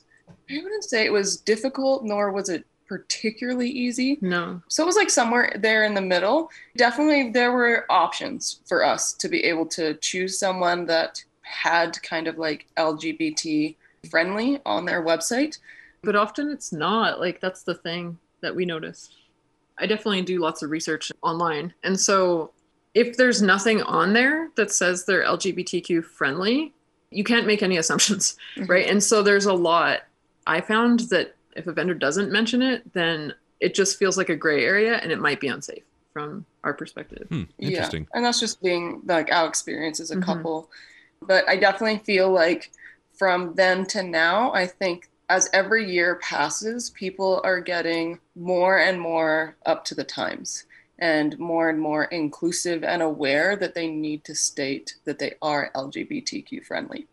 I 0.49 0.57
wouldn't 0.57 0.83
say 0.83 1.05
it 1.05 1.13
was 1.13 1.37
difficult, 1.37 2.03
nor 2.03 2.31
was 2.31 2.49
it 2.49 2.65
particularly 2.87 3.69
easy. 3.69 4.17
No. 4.21 4.59
So 4.67 4.81
it 4.81 4.87
was 4.87 4.95
like 4.95 5.11
somewhere 5.11 5.55
there 5.59 5.83
in 5.83 5.93
the 5.93 6.01
middle. 6.01 6.49
Definitely 6.75 7.31
there 7.31 7.51
were 7.51 7.85
options 7.89 8.61
for 8.65 8.83
us 8.83 9.13
to 9.13 9.29
be 9.29 9.43
able 9.43 9.67
to 9.67 9.93
choose 9.95 10.39
someone 10.39 10.87
that 10.87 11.23
had 11.41 12.01
kind 12.01 12.27
of 12.27 12.39
like 12.39 12.65
LGBT 12.77 13.75
friendly 14.09 14.59
on 14.65 14.85
their 14.85 15.03
website. 15.03 15.59
But 16.07 16.15
often 16.15 16.49
it's 16.49 16.71
not. 16.71 17.19
Like 17.19 17.41
that's 17.41 17.63
the 17.63 17.75
thing 17.75 18.17
that 18.39 18.55
we 18.55 18.63
notice. 18.63 19.09
I 19.77 19.87
definitely 19.87 20.21
do 20.21 20.39
lots 20.39 20.63
of 20.63 20.69
research 20.69 21.11
online. 21.21 21.73
And 21.83 21.99
so 21.99 22.51
if 22.93 23.17
there's 23.17 23.41
nothing 23.41 23.81
on 23.81 24.13
there 24.13 24.49
that 24.55 24.71
says 24.71 25.03
they're 25.03 25.25
LGBTQ 25.25 26.05
friendly, 26.05 26.73
you 27.11 27.25
can't 27.25 27.45
make 27.45 27.61
any 27.61 27.75
assumptions, 27.75 28.37
mm-hmm. 28.55 28.71
right? 28.71 28.87
And 28.87 29.03
so 29.03 29.21
there's 29.21 29.47
a 29.47 29.53
lot. 29.53 30.03
I 30.47 30.61
found 30.61 31.01
that 31.09 31.35
if 31.57 31.67
a 31.67 31.73
vendor 31.73 31.93
doesn't 31.93 32.31
mention 32.31 32.61
it, 32.61 32.93
then 32.93 33.33
it 33.59 33.75
just 33.75 33.99
feels 33.99 34.17
like 34.17 34.29
a 34.29 34.35
gray 34.37 34.63
area 34.63 34.99
and 34.99 35.11
it 35.11 35.19
might 35.19 35.41
be 35.41 35.49
unsafe 35.49 35.83
from 36.13 36.45
our 36.63 36.73
perspective. 36.73 37.27
Hmm, 37.27 37.43
interesting. 37.59 38.03
Yeah. 38.03 38.09
And 38.15 38.25
that's 38.25 38.39
just 38.39 38.61
being 38.61 39.01
like 39.05 39.29
our 39.29 39.45
experience 39.49 39.99
as 39.99 40.11
a 40.11 40.15
mm-hmm. 40.15 40.23
couple. 40.23 40.69
But 41.21 41.43
I 41.49 41.57
definitely 41.57 41.97
feel 41.97 42.31
like 42.31 42.71
from 43.11 43.55
then 43.55 43.85
to 43.87 44.03
now, 44.03 44.53
I 44.53 44.67
think 44.67 45.09
as 45.29 45.49
every 45.53 45.89
year 45.89 46.15
passes, 46.15 46.89
people 46.91 47.41
are 47.43 47.59
getting 47.59 48.19
more 48.35 48.79
and 48.79 48.99
more 48.99 49.55
up 49.65 49.83
to 49.85 49.95
the 49.95 50.03
times 50.03 50.65
and 50.99 51.37
more 51.37 51.69
and 51.69 51.79
more 51.79 52.05
inclusive 52.05 52.83
and 52.83 53.01
aware 53.01 53.55
that 53.55 53.75
they 53.75 53.87
need 53.87 54.23
to 54.23 54.33
state 54.33 54.95
that 55.05 55.19
they 55.19 55.33
are 55.41 55.71
LGBTQ 55.75 56.65
friendly. 56.65 57.07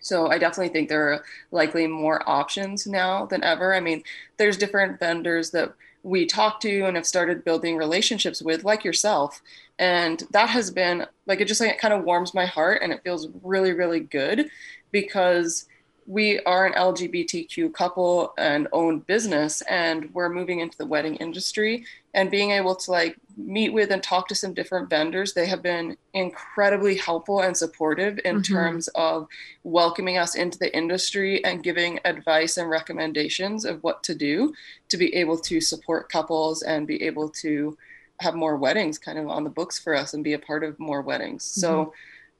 So 0.00 0.30
I 0.30 0.36
definitely 0.36 0.68
think 0.68 0.88
there 0.88 1.14
are 1.14 1.24
likely 1.50 1.86
more 1.86 2.28
options 2.28 2.86
now 2.86 3.24
than 3.24 3.42
ever. 3.42 3.74
I 3.74 3.80
mean, 3.80 4.02
there's 4.36 4.58
different 4.58 5.00
vendors 5.00 5.50
that 5.52 5.72
we 6.02 6.26
talk 6.26 6.60
to 6.60 6.82
and 6.82 6.96
have 6.96 7.06
started 7.06 7.44
building 7.44 7.78
relationships 7.78 8.42
with, 8.42 8.64
like 8.64 8.84
yourself. 8.84 9.40
And 9.78 10.22
that 10.30 10.50
has 10.50 10.70
been 10.70 11.06
like, 11.26 11.40
it 11.40 11.48
just 11.48 11.62
like, 11.62 11.70
it 11.70 11.78
kind 11.78 11.94
of 11.94 12.04
warms 12.04 12.34
my 12.34 12.44
heart 12.44 12.82
and 12.82 12.92
it 12.92 13.02
feels 13.02 13.28
really, 13.42 13.72
really 13.72 14.00
good 14.00 14.50
because 14.92 15.66
we 16.06 16.40
are 16.40 16.66
an 16.66 16.74
LGBTQ 16.74 17.72
couple 17.72 18.34
and 18.36 18.68
own 18.72 19.00
business, 19.00 19.62
and 19.62 20.12
we're 20.12 20.28
moving 20.28 20.60
into 20.60 20.76
the 20.76 20.86
wedding 20.86 21.16
industry. 21.16 21.86
And 22.12 22.30
being 22.30 22.50
able 22.50 22.76
to 22.76 22.90
like 22.90 23.16
meet 23.36 23.70
with 23.70 23.90
and 23.90 24.02
talk 24.02 24.28
to 24.28 24.34
some 24.34 24.54
different 24.54 24.88
vendors, 24.90 25.32
they 25.32 25.46
have 25.46 25.62
been 25.62 25.96
incredibly 26.12 26.96
helpful 26.96 27.40
and 27.40 27.56
supportive 27.56 28.20
in 28.24 28.36
mm-hmm. 28.36 28.54
terms 28.54 28.88
of 28.88 29.26
welcoming 29.64 30.18
us 30.18 30.34
into 30.34 30.58
the 30.58 30.74
industry 30.76 31.44
and 31.44 31.64
giving 31.64 31.98
advice 32.04 32.56
and 32.56 32.70
recommendations 32.70 33.64
of 33.64 33.82
what 33.82 34.02
to 34.04 34.14
do 34.14 34.54
to 34.90 34.96
be 34.96 35.14
able 35.14 35.38
to 35.38 35.60
support 35.60 36.10
couples 36.10 36.62
and 36.62 36.86
be 36.86 37.02
able 37.02 37.28
to 37.28 37.76
have 38.20 38.34
more 38.34 38.56
weddings 38.56 38.98
kind 38.98 39.18
of 39.18 39.28
on 39.28 39.42
the 39.42 39.50
books 39.50 39.78
for 39.78 39.94
us 39.94 40.14
and 40.14 40.22
be 40.22 40.34
a 40.34 40.38
part 40.38 40.62
of 40.62 40.78
more 40.78 41.02
weddings. 41.02 41.44
Mm-hmm. 41.44 41.60
So 41.60 41.92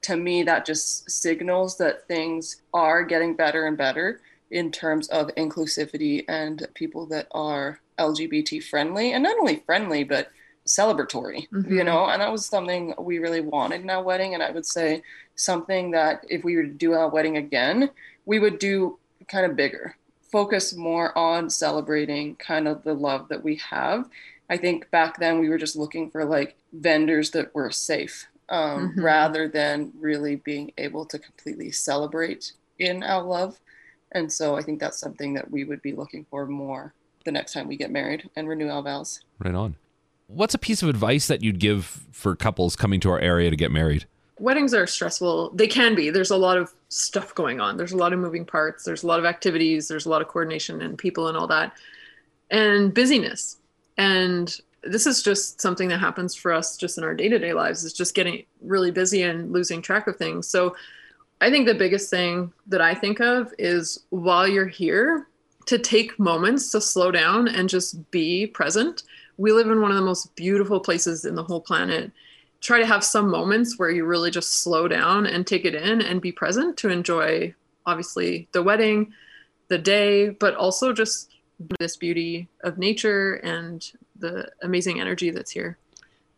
to 0.05 0.15
me, 0.15 0.43
that 0.43 0.65
just 0.65 1.09
signals 1.09 1.77
that 1.77 2.07
things 2.07 2.61
are 2.73 3.03
getting 3.03 3.35
better 3.35 3.65
and 3.65 3.75
better 3.75 4.21
in 4.51 4.71
terms 4.71 5.07
of 5.07 5.33
inclusivity 5.35 6.23
and 6.27 6.67
people 6.75 7.07
that 7.07 7.27
are 7.31 7.79
LGBT 7.97 8.63
friendly 8.63 9.13
and 9.13 9.23
not 9.23 9.37
only 9.39 9.63
friendly, 9.65 10.03
but 10.03 10.29
celebratory, 10.67 11.49
mm-hmm. 11.49 11.73
you 11.73 11.83
know, 11.83 12.05
and 12.05 12.21
that 12.21 12.31
was 12.31 12.45
something 12.45 12.93
we 12.99 13.17
really 13.17 13.41
wanted 13.41 13.81
in 13.81 13.89
our 13.89 14.03
wedding. 14.03 14.35
And 14.35 14.43
I 14.43 14.51
would 14.51 14.65
say 14.65 15.01
something 15.35 15.89
that 15.91 16.23
if 16.29 16.43
we 16.43 16.55
were 16.55 16.63
to 16.63 16.69
do 16.69 16.93
our 16.93 17.09
wedding 17.09 17.37
again, 17.37 17.89
we 18.25 18.37
would 18.37 18.59
do 18.59 18.99
kind 19.27 19.45
of 19.47 19.55
bigger, 19.55 19.95
focus 20.31 20.75
more 20.75 21.17
on 21.17 21.49
celebrating 21.49 22.35
kind 22.35 22.67
of 22.67 22.83
the 22.83 22.93
love 22.93 23.27
that 23.29 23.43
we 23.43 23.55
have. 23.55 24.07
I 24.51 24.57
think 24.57 24.91
back 24.91 25.17
then 25.17 25.39
we 25.39 25.49
were 25.49 25.57
just 25.57 25.75
looking 25.75 26.11
for 26.11 26.25
like 26.25 26.55
vendors 26.73 27.31
that 27.31 27.55
were 27.55 27.71
safe 27.71 28.27
um, 28.49 28.89
mm-hmm. 28.89 29.01
rather 29.01 29.47
than 29.47 29.91
really 29.99 30.37
being 30.37 30.71
able 30.77 31.05
to 31.05 31.19
completely 31.19 31.71
celebrate 31.71 32.53
in 32.79 33.03
our 33.03 33.23
love. 33.23 33.59
And 34.11 34.31
so 34.31 34.55
I 34.55 34.61
think 34.61 34.79
that's 34.79 34.99
something 34.99 35.33
that 35.33 35.49
we 35.51 35.63
would 35.63 35.81
be 35.81 35.93
looking 35.93 36.25
for 36.29 36.45
more 36.45 36.93
the 37.25 37.31
next 37.31 37.53
time 37.53 37.67
we 37.67 37.75
get 37.75 37.91
married 37.91 38.29
and 38.35 38.47
renew 38.47 38.69
our 38.69 38.81
vows. 38.81 39.19
Right 39.39 39.55
on. 39.55 39.75
What's 40.27 40.53
a 40.53 40.59
piece 40.59 40.81
of 40.81 40.89
advice 40.89 41.27
that 41.27 41.43
you'd 41.43 41.59
give 41.59 42.03
for 42.11 42.35
couples 42.35 42.75
coming 42.75 42.99
to 43.01 43.09
our 43.11 43.19
area 43.19 43.49
to 43.49 43.55
get 43.55 43.71
married? 43.71 44.05
Weddings 44.39 44.73
are 44.73 44.87
stressful. 44.87 45.51
They 45.51 45.67
can 45.67 45.95
be. 45.95 46.09
There's 46.09 46.31
a 46.31 46.37
lot 46.37 46.57
of 46.57 46.73
stuff 46.89 47.33
going 47.35 47.59
on. 47.59 47.77
There's 47.77 47.93
a 47.93 47.97
lot 47.97 48.11
of 48.11 48.19
moving 48.19 48.45
parts. 48.45 48.83
There's 48.83 49.03
a 49.03 49.07
lot 49.07 49.19
of 49.19 49.25
activities. 49.25 49.87
There's 49.87 50.05
a 50.05 50.09
lot 50.09 50.21
of 50.21 50.27
coordination 50.27 50.81
and 50.81 50.97
people 50.97 51.27
and 51.27 51.37
all 51.37 51.47
that, 51.47 51.73
and 52.51 52.93
busyness. 52.93 53.57
And 53.97 54.55
this 54.85 55.07
is 55.07 55.23
just 55.23 55.59
something 55.59 55.89
that 55.89 55.99
happens 55.99 56.35
for 56.35 56.53
us 56.53 56.77
just 56.77 56.97
in 56.97 57.03
our 57.03 57.15
day-to-day 57.15 57.53
lives 57.53 57.83
is 57.83 57.93
just 57.93 58.15
getting 58.15 58.45
really 58.61 58.91
busy 58.91 59.23
and 59.23 59.51
losing 59.51 59.81
track 59.81 60.07
of 60.07 60.15
things. 60.17 60.47
So 60.47 60.75
i 61.41 61.49
think 61.49 61.65
the 61.65 61.75
biggest 61.75 62.09
thing 62.09 62.53
that 62.67 62.79
i 62.79 62.93
think 62.93 63.19
of 63.19 63.53
is 63.59 64.05
while 64.09 64.47
you're 64.47 64.67
here 64.67 65.27
to 65.65 65.77
take 65.79 66.17
moments 66.19 66.71
to 66.71 66.81
slow 66.81 67.11
down 67.11 67.47
and 67.47 67.67
just 67.69 68.09
be 68.11 68.47
present. 68.47 69.03
We 69.37 69.51
live 69.51 69.69
in 69.69 69.81
one 69.81 69.91
of 69.91 69.97
the 69.97 70.03
most 70.03 70.35
beautiful 70.35 70.79
places 70.79 71.25
in 71.25 71.35
the 71.35 71.43
whole 71.43 71.61
planet. 71.61 72.11
Try 72.61 72.79
to 72.79 72.85
have 72.85 73.03
some 73.03 73.29
moments 73.29 73.77
where 73.77 73.89
you 73.89 74.05
really 74.05 74.31
just 74.31 74.63
slow 74.63 74.87
down 74.87 75.25
and 75.25 75.45
take 75.45 75.65
it 75.65 75.75
in 75.75 76.01
and 76.01 76.21
be 76.21 76.31
present 76.31 76.77
to 76.77 76.89
enjoy 76.89 77.53
obviously 77.85 78.47
the 78.51 78.63
wedding 78.63 79.13
the 79.67 79.77
day 79.77 80.29
but 80.29 80.55
also 80.55 80.93
just 80.93 81.29
this 81.79 81.95
beauty 81.95 82.47
of 82.63 82.77
nature 82.77 83.35
and 83.35 83.91
the 84.17 84.51
amazing 84.61 84.99
energy 84.99 85.29
that's 85.29 85.51
here. 85.51 85.77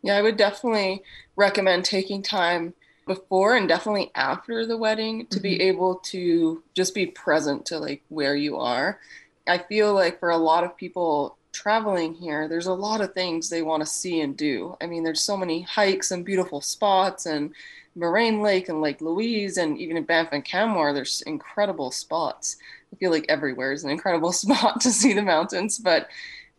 Yeah, 0.01 0.15
I 0.15 0.21
would 0.21 0.37
definitely 0.37 1.03
recommend 1.35 1.85
taking 1.85 2.21
time 2.21 2.73
before 3.05 3.55
and 3.55 3.67
definitely 3.67 4.11
after 4.15 4.65
the 4.65 4.77
wedding 4.77 5.25
to 5.27 5.37
mm-hmm. 5.37 5.43
be 5.43 5.61
able 5.61 5.95
to 5.95 6.61
just 6.73 6.93
be 6.93 7.07
present 7.07 7.65
to 7.67 7.79
like 7.79 8.03
where 8.09 8.35
you 8.35 8.57
are. 8.57 8.99
I 9.47 9.57
feel 9.59 9.93
like 9.93 10.19
for 10.19 10.29
a 10.29 10.37
lot 10.37 10.63
of 10.63 10.77
people 10.77 11.37
traveling 11.53 12.13
here, 12.13 12.47
there's 12.47 12.67
a 12.67 12.73
lot 12.73 13.01
of 13.01 13.13
things 13.13 13.49
they 13.49 13.61
want 13.61 13.81
to 13.81 13.89
see 13.89 14.19
and 14.19 14.35
do. 14.37 14.77
I 14.81 14.85
mean, 14.85 15.03
there's 15.03 15.21
so 15.21 15.37
many 15.37 15.61
hikes 15.61 16.11
and 16.11 16.25
beautiful 16.25 16.61
spots 16.61 17.25
and 17.25 17.53
Moraine 17.95 18.41
Lake 18.41 18.69
and 18.69 18.79
Lake 18.79 19.01
Louise 19.01 19.57
and 19.57 19.77
even 19.79 19.97
in 19.97 20.03
Banff 20.03 20.29
and 20.31 20.45
Canmore, 20.45 20.93
there's 20.93 21.23
incredible 21.23 21.89
spots. 21.89 22.57
I 22.93 22.95
feel 22.97 23.11
like 23.11 23.25
everywhere 23.29 23.71
is 23.71 23.83
an 23.83 23.89
incredible 23.89 24.31
spot 24.33 24.81
to 24.81 24.91
see 24.91 25.13
the 25.13 25.21
mountains, 25.21 25.77
but 25.77 26.07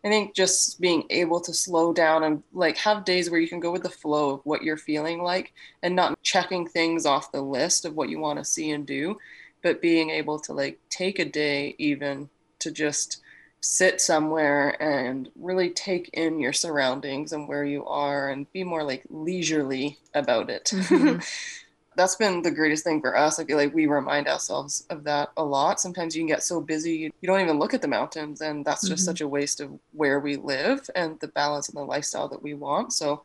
I 0.05 0.09
think 0.09 0.35
just 0.35 0.81
being 0.81 1.05
able 1.11 1.41
to 1.41 1.53
slow 1.53 1.93
down 1.93 2.23
and 2.23 2.43
like 2.53 2.77
have 2.79 3.05
days 3.05 3.31
where 3.31 3.41
you 3.41 3.49
can 3.49 3.61
go 3.61 3.73
with 3.73 3.83
the 3.83 3.89
flow 3.89 4.31
of 4.31 4.41
what 4.45 4.63
you're 4.63 4.77
feeling 4.77 5.23
like 5.23 5.53
and 5.83 5.97
not 5.97 6.23
checking 6.23 6.69
things 6.69 7.05
off 7.05 7.33
the 7.33 7.43
list 7.43 7.85
of 7.85 7.97
what 7.97 8.09
you 8.09 8.21
want 8.21 8.39
to 8.39 8.45
see 8.45 8.71
and 8.71 8.87
do, 8.87 9.19
but 9.63 9.83
being 9.83 10.11
able 10.11 10.39
to 10.41 10.53
like 10.53 10.79
take 10.89 11.19
a 11.19 11.25
day 11.25 11.75
even 11.79 12.29
to 12.61 12.71
just 12.71 13.21
sit 13.61 14.01
somewhere 14.01 14.81
and 14.81 15.31
really 15.35 15.71
take 15.71 16.11
in 16.13 16.39
your 16.39 16.53
surroundings 16.53 17.33
and 17.33 17.49
where 17.49 17.65
you 17.65 17.85
are 17.87 18.31
and 18.31 18.51
be 18.53 18.63
more 18.63 18.85
like 18.85 19.03
leisurely 19.11 19.99
about 20.15 20.49
it. 20.49 20.67
Mm-hmm. 20.67 21.19
that's 21.99 22.15
been 22.15 22.43
the 22.43 22.51
greatest 22.53 22.85
thing 22.85 23.01
for 23.01 23.17
us. 23.17 23.41
I 23.41 23.45
feel 23.45 23.57
like 23.57 23.75
we 23.75 23.87
remind 23.87 24.29
ourselves 24.29 24.87
of 24.89 25.03
that 25.03 25.33
a 25.37 25.45
lot. 25.45 25.81
Sometimes 25.81 26.15
you 26.15 26.21
can 26.21 26.29
get 26.29 26.45
so 26.45 26.61
busy, 26.61 27.11
you 27.21 27.27
don't 27.27 27.41
even 27.41 27.59
look 27.59 27.75
at 27.75 27.83
the 27.83 27.89
mountains, 27.89 28.41
and 28.41 28.65
that's 28.65 28.87
just 28.87 29.03
mm-hmm. 29.03 29.11
such 29.11 29.21
a 29.21 29.27
waste 29.27 29.61
of 29.61 29.77
where 29.93 30.21
we 30.21 30.37
live 30.37 30.89
and 30.95 31.19
the 31.19 31.27
balance 31.27 31.69
and 31.69 31.77
the 31.77 31.83
lifestyle 31.83 32.29
that 32.29 32.41
we 32.41 32.55
want. 32.55 32.93
So, 32.93 33.23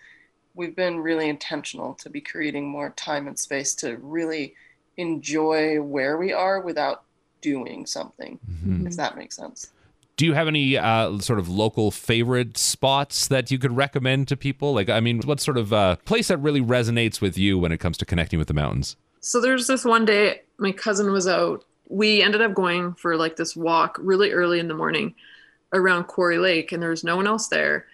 we've 0.55 0.75
been 0.75 0.99
really 0.99 1.29
intentional 1.29 1.93
to 1.95 2.09
be 2.09 2.19
creating 2.19 2.67
more 2.67 2.89
time 2.91 3.27
and 3.27 3.37
space 3.37 3.75
to 3.75 3.97
really 3.97 4.55
enjoy 4.97 5.79
where 5.79 6.17
we 6.17 6.33
are 6.33 6.59
without 6.59 7.03
doing 7.41 7.85
something, 7.85 8.39
mm-hmm. 8.49 8.87
if 8.87 8.95
that 8.95 9.17
makes 9.17 9.35
sense. 9.35 9.71
Do 10.15 10.25
you 10.25 10.33
have 10.33 10.47
any 10.47 10.77
uh, 10.77 11.17
sort 11.19 11.39
of 11.39 11.49
local 11.49 11.89
favorite 11.89 12.57
spots 12.57 13.27
that 13.29 13.49
you 13.49 13.57
could 13.57 13.75
recommend 13.75 14.27
to 14.27 14.37
people? 14.37 14.73
Like, 14.73 14.87
I 14.87 14.99
mean, 14.99 15.21
what 15.21 15.39
sort 15.39 15.57
of 15.57 15.73
uh, 15.73 15.95
place 16.05 16.27
that 16.27 16.37
really 16.37 16.61
resonates 16.61 17.19
with 17.19 17.37
you 17.37 17.57
when 17.57 17.71
it 17.71 17.79
comes 17.79 17.97
to 17.97 18.05
connecting 18.05 18.37
with 18.37 18.47
the 18.47 18.53
mountains? 18.53 18.95
So 19.21 19.41
there's 19.41 19.67
this 19.67 19.85
one 19.85 20.05
day 20.05 20.41
my 20.57 20.71
cousin 20.71 21.11
was 21.11 21.27
out. 21.27 21.65
We 21.89 22.21
ended 22.21 22.41
up 22.41 22.53
going 22.53 22.93
for 22.93 23.17
like 23.17 23.37
this 23.37 23.55
walk 23.55 23.97
really 23.99 24.31
early 24.31 24.59
in 24.59 24.67
the 24.67 24.75
morning 24.75 25.15
around 25.73 26.05
Quarry 26.05 26.37
Lake, 26.37 26.71
and 26.71 26.81
there 26.81 26.91
was 26.91 27.03
no 27.03 27.15
one 27.15 27.25
else 27.25 27.47
there. 27.47 27.87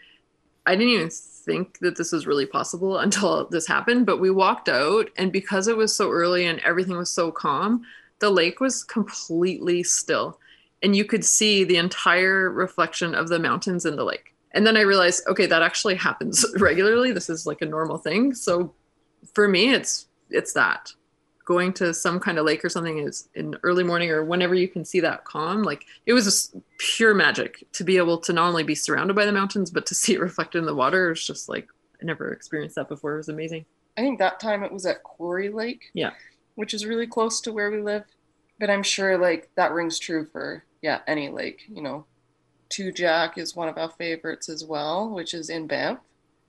I 0.65 0.75
didn't 0.75 0.93
even 0.93 1.09
think 1.09 1.79
that 1.79 1.97
this 1.97 2.11
was 2.11 2.27
really 2.27 2.45
possible 2.45 2.97
until 2.99 3.47
this 3.47 3.65
happened, 3.65 4.05
but 4.05 4.19
we 4.19 4.29
walked 4.29 4.67
out, 4.67 5.09
and 5.17 5.31
because 5.31 5.67
it 5.67 5.77
was 5.77 5.95
so 5.95 6.11
early 6.11 6.45
and 6.45 6.59
everything 6.59 6.97
was 6.97 7.09
so 7.09 7.31
calm, 7.31 7.83
the 8.19 8.29
lake 8.29 8.59
was 8.59 8.83
completely 8.83 9.83
still 9.83 10.37
and 10.81 10.95
you 10.95 11.05
could 11.05 11.25
see 11.25 11.63
the 11.63 11.77
entire 11.77 12.49
reflection 12.49 13.13
of 13.15 13.29
the 13.29 13.39
mountains 13.39 13.85
in 13.85 13.95
the 13.95 14.03
lake. 14.03 14.35
And 14.51 14.65
then 14.65 14.77
I 14.77 14.81
realized, 14.81 15.27
okay, 15.27 15.45
that 15.45 15.61
actually 15.61 15.95
happens 15.95 16.45
regularly. 16.57 17.11
This 17.11 17.29
is 17.29 17.45
like 17.45 17.61
a 17.61 17.65
normal 17.65 17.97
thing. 17.97 18.33
So 18.33 18.73
for 19.33 19.47
me, 19.47 19.73
it's 19.73 20.07
it's 20.29 20.53
that 20.53 20.91
going 21.45 21.73
to 21.73 21.93
some 21.95 22.19
kind 22.19 22.37
of 22.37 22.45
lake 22.45 22.63
or 22.63 22.69
something 22.69 22.99
is 22.99 23.27
in 23.33 23.57
early 23.63 23.83
morning 23.83 24.11
or 24.11 24.23
whenever 24.23 24.53
you 24.53 24.67
can 24.67 24.85
see 24.85 24.99
that 24.99 25.25
calm. 25.25 25.63
Like 25.63 25.83
it 26.05 26.13
was 26.13 26.25
just 26.25 26.55
pure 26.77 27.15
magic 27.15 27.63
to 27.73 27.83
be 27.83 27.97
able 27.97 28.19
to 28.19 28.33
not 28.33 28.47
only 28.47 28.63
be 28.63 28.75
surrounded 28.75 29.15
by 29.15 29.25
the 29.25 29.31
mountains, 29.31 29.71
but 29.71 29.85
to 29.87 29.95
see 29.95 30.13
it 30.13 30.19
reflected 30.29 30.59
in 30.59 30.65
the 30.65 30.75
water. 30.75 31.11
It's 31.11 31.25
just 31.25 31.49
like 31.49 31.67
I 32.01 32.05
never 32.05 32.31
experienced 32.31 32.75
that 32.75 32.89
before. 32.89 33.15
It 33.15 33.17
was 33.17 33.29
amazing. 33.29 33.65
I 33.97 34.01
think 34.01 34.19
that 34.19 34.39
time 34.39 34.63
it 34.63 34.71
was 34.71 34.85
at 34.85 35.03
Quarry 35.03 35.49
Lake. 35.49 35.89
Yeah. 35.93 36.11
Which 36.55 36.73
is 36.73 36.85
really 36.85 37.07
close 37.07 37.41
to 37.41 37.51
where 37.51 37.71
we 37.71 37.81
live. 37.81 38.03
But 38.59 38.69
I'm 38.69 38.83
sure 38.83 39.17
like 39.17 39.49
that 39.55 39.71
rings 39.71 39.99
true 39.99 40.25
for 40.25 40.63
yeah, 40.81 40.99
any 41.07 41.29
lake, 41.29 41.63
you 41.67 41.81
know. 41.81 42.05
Two 42.69 42.91
Jack 42.91 43.37
is 43.37 43.55
one 43.55 43.67
of 43.67 43.77
our 43.77 43.89
favorites 43.89 44.47
as 44.47 44.63
well, 44.63 45.09
which 45.09 45.33
is 45.33 45.49
in 45.49 45.67
Banff. 45.67 45.99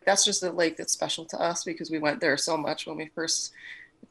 That's 0.04 0.24
just 0.24 0.42
a 0.42 0.50
lake 0.50 0.76
that's 0.76 0.92
special 0.92 1.24
to 1.26 1.40
us 1.40 1.64
because 1.64 1.90
we 1.90 1.98
went 1.98 2.20
there 2.20 2.36
so 2.36 2.56
much 2.56 2.86
when 2.86 2.96
we 2.96 3.10
first 3.14 3.52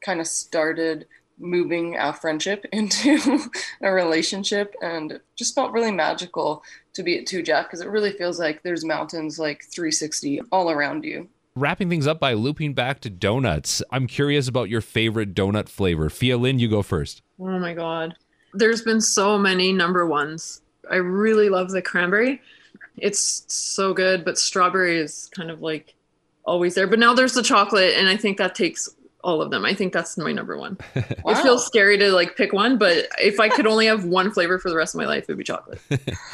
kind 0.00 0.20
of 0.20 0.26
started 0.26 1.06
moving 1.38 1.96
our 1.96 2.12
friendship 2.12 2.66
into 2.72 3.40
a 3.80 3.90
relationship 3.90 4.74
and 4.82 5.12
it 5.12 5.22
just 5.36 5.54
felt 5.54 5.72
really 5.72 5.90
magical 5.90 6.62
to 6.92 7.02
be 7.02 7.18
at 7.18 7.26
Two 7.26 7.42
Jack 7.42 7.66
because 7.66 7.80
it 7.80 7.88
really 7.88 8.12
feels 8.12 8.38
like 8.38 8.62
there's 8.62 8.84
mountains 8.84 9.38
like 9.38 9.64
360 9.64 10.42
all 10.52 10.70
around 10.70 11.04
you. 11.04 11.28
Wrapping 11.56 11.90
things 11.90 12.06
up 12.06 12.20
by 12.20 12.32
looping 12.32 12.74
back 12.74 13.00
to 13.00 13.10
donuts. 13.10 13.82
I'm 13.90 14.06
curious 14.06 14.48
about 14.48 14.70
your 14.70 14.80
favorite 14.80 15.34
donut 15.34 15.68
flavor. 15.68 16.08
Fialin, 16.08 16.60
you 16.60 16.68
go 16.68 16.82
first. 16.82 17.22
Oh 17.40 17.58
my 17.58 17.74
God. 17.74 18.14
There's 18.52 18.82
been 18.82 19.00
so 19.00 19.38
many 19.38 19.72
number 19.72 20.06
ones. 20.06 20.62
I 20.90 20.96
really 20.96 21.48
love 21.48 21.70
the 21.70 21.82
cranberry. 21.82 22.40
It's 22.96 23.44
so 23.48 23.94
good, 23.94 24.24
but 24.24 24.38
strawberry 24.38 24.98
is 24.98 25.30
kind 25.34 25.50
of 25.50 25.62
like 25.62 25.94
always 26.44 26.74
there. 26.74 26.86
But 26.86 26.98
now 26.98 27.14
there's 27.14 27.34
the 27.34 27.42
chocolate, 27.42 27.94
and 27.96 28.08
I 28.08 28.16
think 28.16 28.38
that 28.38 28.54
takes 28.54 28.88
all 29.22 29.42
of 29.42 29.50
them. 29.50 29.64
I 29.64 29.74
think 29.74 29.92
that's 29.92 30.16
my 30.16 30.32
number 30.32 30.56
one. 30.56 30.78
wow. 30.96 31.32
It 31.32 31.42
feels 31.42 31.66
scary 31.66 31.98
to 31.98 32.10
like 32.12 32.36
pick 32.36 32.52
one, 32.52 32.78
but 32.78 33.08
if 33.20 33.38
I 33.38 33.48
could 33.48 33.66
only 33.66 33.86
have 33.86 34.04
one 34.04 34.30
flavor 34.30 34.58
for 34.58 34.70
the 34.70 34.76
rest 34.76 34.94
of 34.94 34.98
my 34.98 35.06
life, 35.06 35.24
it 35.24 35.28
would 35.28 35.38
be 35.38 35.44
chocolate. 35.44 35.80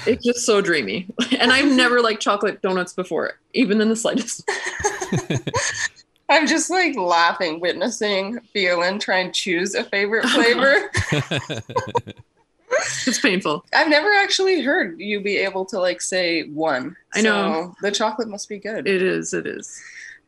it's 0.06 0.24
just 0.24 0.40
so 0.40 0.60
dreamy. 0.60 1.06
And 1.38 1.52
I've 1.52 1.70
never 1.74 2.00
liked 2.00 2.22
chocolate 2.22 2.62
donuts 2.62 2.92
before, 2.92 3.38
even 3.54 3.80
in 3.80 3.88
the 3.88 3.96
slightest. 3.96 4.48
I'm 6.28 6.46
just 6.46 6.70
like 6.70 6.96
laughing, 6.96 7.60
witnessing 7.60 8.38
Fialin 8.54 9.00
try 9.00 9.18
and 9.18 9.32
choose 9.32 9.74
a 9.74 9.84
favorite 9.84 10.24
oh, 10.26 10.28
flavor. 10.28 11.62
it's 13.06 13.20
painful. 13.20 13.64
I've 13.72 13.88
never 13.88 14.12
actually 14.12 14.62
heard 14.62 14.98
you 15.00 15.20
be 15.20 15.36
able 15.36 15.64
to 15.66 15.78
like 15.78 16.00
say 16.00 16.48
one. 16.48 16.96
I 17.14 17.22
know. 17.22 17.74
So 17.80 17.88
the 17.88 17.92
chocolate 17.92 18.28
must 18.28 18.48
be 18.48 18.58
good. 18.58 18.88
It 18.88 19.02
is. 19.02 19.34
It 19.34 19.46
is. 19.46 19.80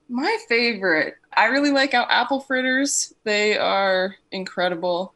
My 0.08 0.36
favorite. 0.48 1.16
I 1.36 1.46
really 1.46 1.70
like 1.70 1.94
our 1.94 2.10
apple 2.10 2.40
fritters. 2.40 3.12
They 3.24 3.58
are 3.58 4.14
incredible. 4.32 5.14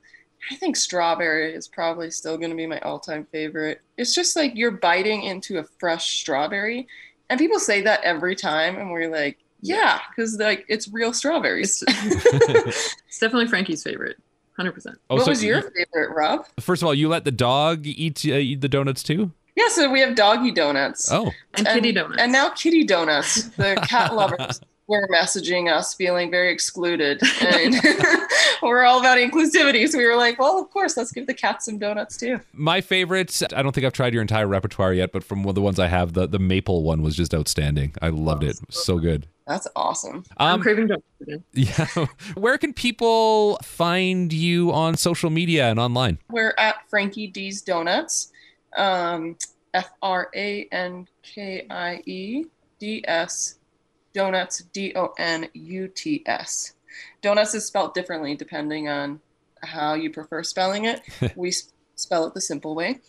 I 0.51 0.57
think 0.57 0.77
strawberry 0.77 1.55
is 1.55 1.69
probably 1.69 2.11
still 2.11 2.37
going 2.37 2.51
to 2.51 2.57
be 2.57 2.67
my 2.67 2.81
all 2.81 2.99
time 2.99 3.27
favorite. 3.31 3.81
It's 3.97 4.15
just 4.15 4.35
like 4.37 4.57
you're 4.57 4.73
biting 4.73 5.23
into 5.23 5.59
a 5.59 5.65
fresh 5.79 6.19
strawberry. 6.19 6.89
And 7.31 7.39
people 7.39 7.61
say 7.61 7.83
that 7.83 8.03
every 8.03 8.35
time. 8.35 8.77
And 8.77 8.91
we're 8.91 9.11
like, 9.11 9.39
yeah, 9.63 10.01
because 10.11 10.37
like 10.39 10.65
it's 10.69 10.89
real 10.89 11.13
strawberries. 11.13 11.83
It's, 11.87 12.27
it's 13.07 13.19
definitely 13.19 13.49
Frankie's 13.49 13.83
favorite. 13.83 14.19
Hundred 14.57 14.73
percent. 14.73 14.99
Oh, 15.09 15.17
what 15.17 15.25
so 15.25 15.31
was 15.31 15.43
your 15.43 15.63
favorite, 15.63 16.15
Rob? 16.15 16.47
First 16.61 16.83
of 16.83 16.87
all, 16.87 16.95
you 16.95 17.09
let 17.09 17.25
the 17.25 17.31
dog 17.31 17.87
eat 17.87 18.25
uh, 18.27 18.35
eat 18.35 18.61
the 18.61 18.69
donuts 18.69 19.03
too. 19.03 19.31
Yeah, 19.57 19.69
so 19.69 19.91
we 19.91 20.01
have 20.01 20.15
doggy 20.15 20.51
donuts. 20.51 21.11
Oh, 21.11 21.31
and, 21.55 21.67
and 21.67 21.69
kitty 21.69 21.93
donuts, 21.93 22.21
and 22.21 22.33
now 22.33 22.51
kitty 22.51 22.85
donuts. 22.85 23.45
The 23.51 23.83
cat 23.87 24.15
lovers 24.15 24.61
were 24.89 25.09
messaging 25.09 25.73
us 25.73 25.95
feeling 25.95 26.31
very 26.31 26.53
excluded. 26.53 27.21
And 27.41 27.75
we're 28.63 28.83
all 28.83 29.01
about 29.01 29.19
inclusivity. 29.19 29.89
So 29.89 29.99
we 29.99 30.07
were 30.07 30.17
like, 30.17 30.39
well, 30.39 30.59
of 30.59 30.71
course, 30.71 30.97
let's 30.97 31.13
give 31.13 31.27
the 31.27 31.35
cats 31.35 31.65
some 31.65 31.79
donuts 31.79 32.17
too. 32.17 32.41
My 32.53 32.81
favorites, 32.81 33.43
I 33.55 33.63
don't 33.63 33.73
think 33.73 33.87
I've 33.87 33.93
tried 33.93 34.13
your 34.13 34.23
entire 34.23 34.47
repertoire 34.47 34.93
yet, 34.93 35.13
but 35.13 35.25
from 35.25 35.45
one 35.45 35.51
of 35.51 35.55
the 35.55 35.63
ones 35.63 35.79
I 35.79 35.87
have, 35.87 36.13
the, 36.13 36.27
the 36.27 36.39
maple 36.39 36.83
one 36.83 37.03
was 37.03 37.17
just 37.17 37.35
outstanding. 37.35 37.95
I 38.03 38.09
loved 38.09 38.45
oh, 38.45 38.49
it. 38.49 38.61
So 38.71 38.99
good. 38.99 39.29
That's 39.47 39.67
awesome. 39.75 40.17
Um, 40.17 40.25
I'm 40.39 40.61
craving 40.61 40.89
donuts 40.89 41.05
again. 41.21 41.45
Yeah. 41.53 42.07
Where 42.35 42.59
can 42.59 42.73
people 42.73 43.59
find 43.63 44.33
you 44.33 44.73
on 44.73 44.97
social 44.97 45.31
media 45.31 45.69
and 45.69 45.79
online? 45.79 46.19
We're 46.31 46.55
at 46.59 46.89
Frankie 46.89 47.27
D's 47.27 47.63
Donuts. 47.63 48.31
Um, 48.77 49.37
F 49.75 49.91
R 50.03 50.29
A 50.35 50.69
N 50.71 51.09
K 51.23 51.67
I 51.71 52.03
E 52.07 52.45
D 52.79 53.05
S 53.07 53.59
Donuts, 54.13 54.63
D 54.73 54.93
O 54.95 55.13
N 55.19 55.49
U 55.55 55.89
T 55.89 56.23
S. 56.27 56.75
Donuts 57.23 57.55
is 57.55 57.67
spelled 57.67 57.95
differently 57.95 58.35
depending 58.35 58.89
on 58.89 59.21
how 59.63 59.95
you 59.95 60.11
prefer 60.11 60.43
spelling 60.43 60.85
it. 60.85 61.01
we 61.37 61.53
spell 61.95 62.27
it 62.27 62.35
the 62.35 62.41
simple 62.41 62.75
way. 62.75 63.01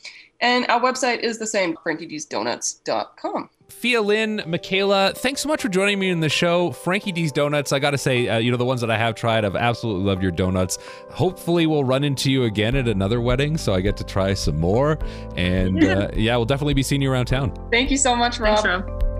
And 0.43 0.67
our 0.67 0.81
website 0.81 1.19
is 1.19 1.39
the 1.39 1.47
same, 1.47 1.75
frankiedsdonuts.com. 1.77 3.49
Fia 3.69 4.01
Lynn, 4.01 4.43
Michaela, 4.45 5.13
thanks 5.15 5.41
so 5.41 5.47
much 5.47 5.61
for 5.61 5.69
joining 5.69 5.99
me 5.99 6.09
in 6.09 6.19
the 6.19 6.29
show. 6.29 6.71
Frankie 6.71 7.13
D's 7.13 7.31
Donuts, 7.31 7.71
I 7.71 7.79
got 7.79 7.91
to 7.91 7.97
say, 7.97 8.27
uh, 8.27 8.37
you 8.39 8.51
know, 8.51 8.57
the 8.57 8.65
ones 8.65 8.81
that 8.81 8.91
I 8.91 8.97
have 8.97 9.15
tried, 9.15 9.45
I've 9.45 9.55
absolutely 9.55 10.03
loved 10.03 10.21
your 10.21 10.31
donuts. 10.31 10.77
Hopefully, 11.09 11.65
we'll 11.65 11.85
run 11.85 12.03
into 12.03 12.29
you 12.29 12.43
again 12.43 12.75
at 12.75 12.89
another 12.89 13.21
wedding 13.21 13.57
so 13.57 13.73
I 13.73 13.79
get 13.79 13.95
to 13.97 14.03
try 14.03 14.33
some 14.33 14.59
more. 14.59 14.99
And 15.37 15.81
uh, 15.83 16.09
yeah, 16.13 16.35
we'll 16.35 16.45
definitely 16.45 16.75
be 16.75 16.83
seeing 16.83 17.01
you 17.01 17.11
around 17.11 17.25
town. 17.25 17.53
Thank 17.71 17.89
you 17.89 17.97
so 17.97 18.13
much, 18.13 18.37
Rob. 18.37 18.59
Thanks, 18.59 18.85
Rob. 18.85 19.12